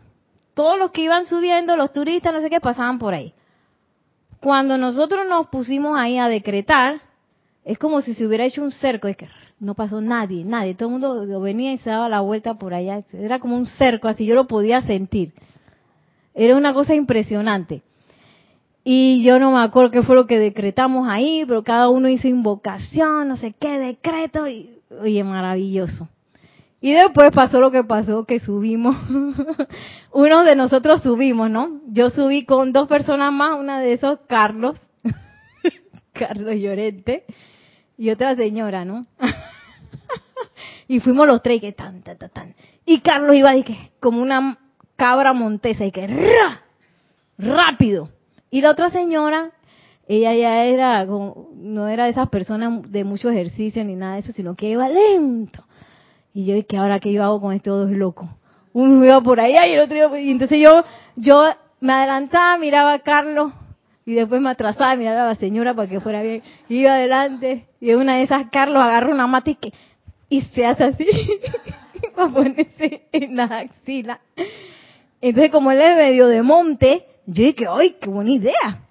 [0.59, 3.33] todos los que iban subiendo, los turistas, no sé qué, pasaban por ahí.
[4.41, 6.99] Cuando nosotros nos pusimos ahí a decretar,
[7.63, 9.29] es como si se hubiera hecho un cerco, es que
[9.61, 13.01] no pasó nadie, nadie, todo el mundo venía y se daba la vuelta por allá,
[13.13, 15.31] era como un cerco, así yo lo podía sentir.
[16.33, 17.81] Era una cosa impresionante.
[18.83, 22.27] Y yo no me acuerdo qué fue lo que decretamos ahí, pero cada uno hizo
[22.27, 26.09] invocación, no sé qué, decreto, y oye, maravilloso.
[26.81, 28.95] Y después pasó lo que pasó, que subimos,
[30.13, 31.81] uno de nosotros subimos, ¿no?
[31.87, 34.79] Yo subí con dos personas más, una de esos, Carlos,
[36.13, 37.25] Carlos Llorente,
[37.97, 39.01] y otra señora, ¿no?
[40.87, 42.55] y fuimos los tres, que tan, tan, tan, tan.
[42.85, 44.57] Y Carlos iba, y que, como una
[44.95, 46.07] cabra montesa, y que,
[47.37, 48.09] rápido.
[48.51, 49.51] Y la otra señora,
[50.07, 54.31] ella ya era, no era de esas personas de mucho ejercicio ni nada de eso,
[54.31, 55.65] sino que iba lento.
[56.33, 58.29] Y yo dije, ahora qué yo hago con estos dos locos?
[58.73, 60.83] Uno iba por allá y el otro iba Y entonces yo,
[61.15, 61.45] yo
[61.79, 63.51] me adelantaba, miraba a Carlos
[64.05, 66.41] y después me atrasaba, miraba a la señora para que fuera bien.
[66.67, 69.73] Iba adelante y en una de esas Carlos agarra una mata y, que,
[70.29, 71.05] y se hace así
[72.15, 74.19] para ponerse en la axila.
[75.21, 78.81] Entonces como él es medio de monte, yo dije, ¡ay, qué buena idea!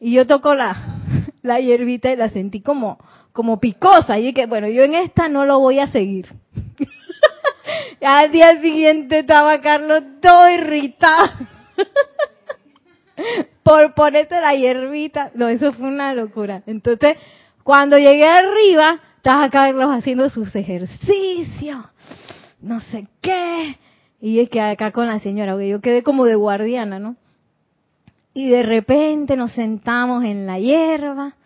[0.00, 1.00] Y yo toco la,
[1.42, 2.98] la hierbita y la sentí como,
[3.32, 4.18] como picosa.
[4.18, 6.41] Y dije, bueno, yo en esta no lo voy a seguir.
[8.04, 11.30] Al día siguiente estaba Carlos todo irritado
[13.62, 15.30] por ponerse la hierbita.
[15.34, 16.62] No, eso fue una locura.
[16.66, 17.16] Entonces,
[17.62, 21.78] cuando llegué arriba, estaba Carlos haciendo sus ejercicios,
[22.60, 23.78] no sé qué.
[24.20, 27.16] Y es que acá con la señora, yo quedé como de guardiana, ¿no?
[28.34, 31.36] Y de repente nos sentamos en la hierba,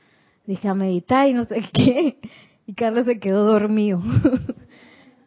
[0.46, 2.18] dije a meditar y no sé qué.
[2.66, 4.00] Y Carlos se quedó dormido.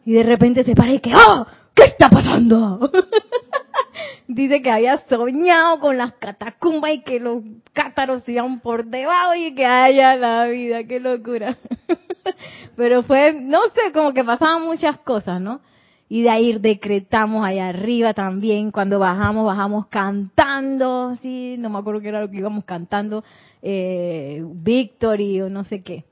[0.05, 1.45] Y de repente se para y que, ¡oh!
[1.73, 2.91] ¿Qué está pasando?
[4.27, 7.43] Dice que había soñado con las catacumbas y que los
[7.73, 11.57] cátaros iban por debajo y que haya la vida, qué locura.
[12.75, 15.61] Pero fue, no sé, como que pasaban muchas cosas, ¿no?
[16.07, 22.01] Y de ahí decretamos allá arriba también, cuando bajamos, bajamos cantando, sí, no me acuerdo
[22.01, 23.23] qué era lo que íbamos cantando,
[23.61, 26.05] eh, Victory o no sé qué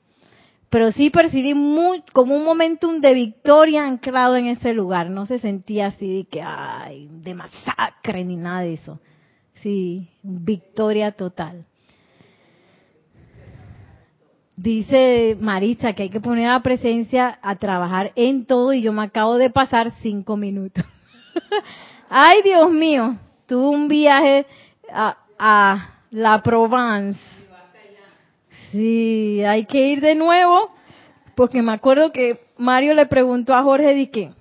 [0.70, 5.08] pero sí percibí muy, como un momentum de victoria anclado en ese lugar.
[5.08, 9.00] No se sentía así de que, ay, de masacre ni nada de eso.
[9.62, 11.64] Sí, victoria total.
[14.56, 18.92] Dice Marisa que hay que poner a la presencia a trabajar en todo y yo
[18.92, 20.84] me acabo de pasar cinco minutos.
[22.10, 23.16] ay, Dios mío,
[23.46, 24.46] tuve un viaje
[24.92, 27.37] a, a la Provence
[28.70, 30.70] Sí, hay que ir de nuevo,
[31.34, 34.32] porque me acuerdo que Mario le preguntó a Jorge de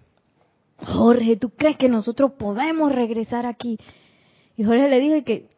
[0.85, 3.79] Jorge, ¿tú crees que nosotros podemos regresar aquí?
[4.55, 5.49] Y Jorge le dijo que,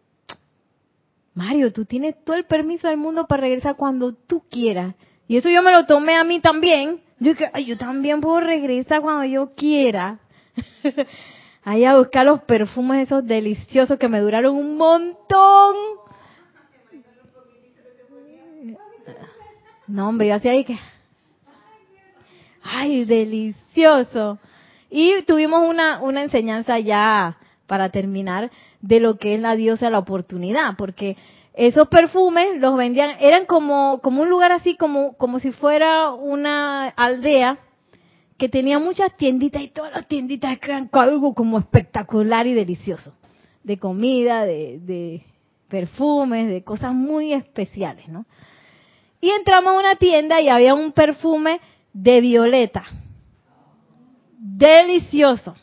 [1.34, 4.96] Mario, tú tienes todo el permiso del mundo para regresar cuando tú quieras.
[5.28, 7.02] Y eso yo me lo tomé a mí también.
[7.20, 10.20] Yo dije, Ay, yo también puedo regresar cuando yo quiera.
[11.64, 15.76] Ahí a buscar los perfumes esos deliciosos que me duraron un montón.
[19.90, 20.78] No, hombre, yo hacía ahí que...
[22.62, 24.38] ¡Ay, delicioso!
[24.92, 29.98] Y tuvimos una, una enseñanza ya para terminar de lo que es la diosa la
[29.98, 31.18] oportunidad, porque
[31.56, 36.90] esos perfumes los vendían, eran como, como un lugar así, como, como si fuera una
[36.90, 37.58] aldea
[38.38, 43.14] que tenía muchas tienditas y todas las tienditas eran algo como espectacular y delicioso,
[43.64, 45.24] de comida, de, de
[45.68, 48.26] perfumes, de cosas muy especiales, ¿no?
[49.22, 51.60] Y entramos a una tienda y había un perfume
[51.94, 52.86] de violeta.
[54.38, 55.56] Delicioso.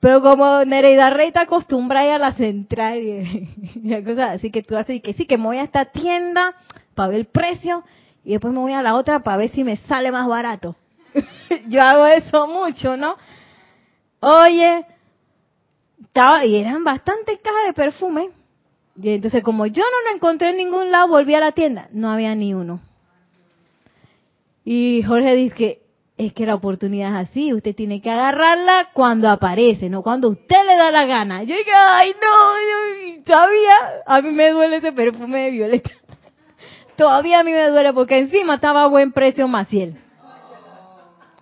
[0.00, 5.00] Pero como Nereida Rey te acostumbra a, la central y, cosas así que tú haces
[5.00, 6.54] que sí, que me voy a esta tienda
[6.94, 7.84] para ver el precio
[8.22, 10.76] y después me voy a la otra para ver si me sale más barato.
[11.68, 13.16] Yo hago eso mucho, ¿no?
[14.20, 14.84] Oye,
[16.02, 18.30] estaba, y eran bastantes cajas de perfume
[18.96, 21.88] y entonces, como yo no lo encontré en ningún lado, volví a la tienda.
[21.92, 22.80] No había ni uno.
[24.64, 25.82] Y Jorge dice que
[26.16, 27.52] es que la oportunidad es así.
[27.52, 31.42] Usted tiene que agarrarla cuando aparece, no cuando usted le da la gana.
[31.42, 33.72] Yo dije, ay, no, yo todavía
[34.06, 35.90] a mí me duele ese perfume de violeta.
[36.96, 39.96] todavía a mí me duele porque encima estaba a buen precio Maciel.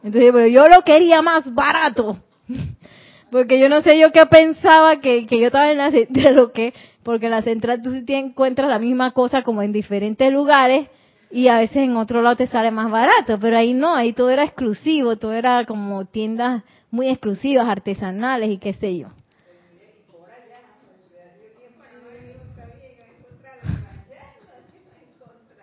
[0.02, 2.16] Entonces, pero yo lo quería más barato.
[3.30, 6.52] Porque yo no sé yo qué pensaba que, que yo estaba en la de lo
[6.52, 10.32] que porque en la central tú sí te encuentras la misma cosa como en diferentes
[10.32, 10.88] lugares
[11.30, 14.30] y a veces en otro lado te sale más barato, pero ahí no, ahí todo
[14.30, 19.08] era exclusivo, todo era como tiendas muy exclusivas, artesanales y qué sé yo.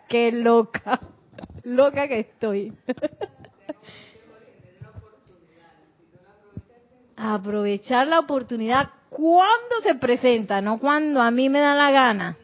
[0.08, 1.00] Qué loca,
[1.64, 2.74] loca que estoy.
[7.22, 12.38] Aprovechar la oportunidad cuando se presenta, no cuando a mí me da la gana.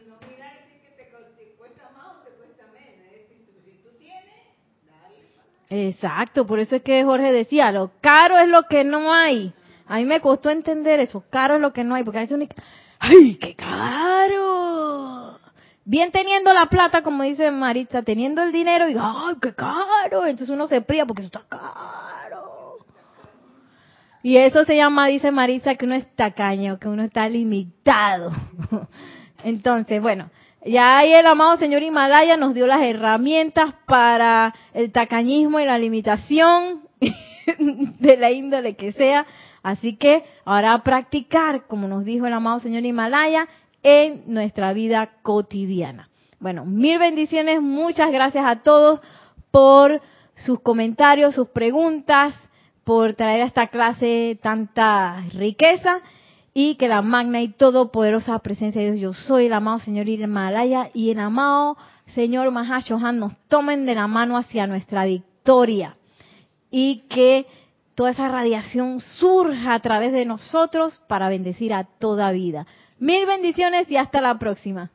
[5.68, 9.52] Exacto, por eso es que Jorge decía, lo caro es lo que no hay.
[9.86, 12.36] A mí me costó entender eso, caro es lo que no hay, porque a veces
[12.36, 12.46] uno
[12.98, 15.38] ¡ay, qué caro!
[15.84, 20.26] Bien teniendo la plata, como dice Maritza, teniendo el dinero, y ¡ay, qué caro!
[20.26, 22.05] Entonces uno se pría porque eso está caro.
[24.26, 28.32] Y eso se llama, dice Maritza, que uno es tacaño, que uno está limitado.
[29.44, 30.30] Entonces, bueno,
[30.64, 35.78] ya ahí el amado señor Himalaya nos dio las herramientas para el tacañismo y la
[35.78, 36.80] limitación
[38.00, 39.26] de la índole que sea.
[39.62, 43.46] Así que ahora a practicar, como nos dijo el amado señor Himalaya,
[43.84, 46.08] en nuestra vida cotidiana.
[46.40, 49.00] Bueno, mil bendiciones, muchas gracias a todos
[49.52, 50.02] por
[50.34, 52.34] sus comentarios, sus preguntas,
[52.86, 56.02] por traer a esta clase tanta riqueza
[56.54, 60.90] y que la magna y todopoderosa presencia de Dios, yo soy el amado Señor Himalaya
[60.94, 61.76] y el amado
[62.14, 65.96] Señor Mahashohan nos tomen de la mano hacia nuestra victoria
[66.70, 67.46] y que
[67.96, 72.68] toda esa radiación surja a través de nosotros para bendecir a toda vida.
[73.00, 74.92] Mil bendiciones y hasta la próxima.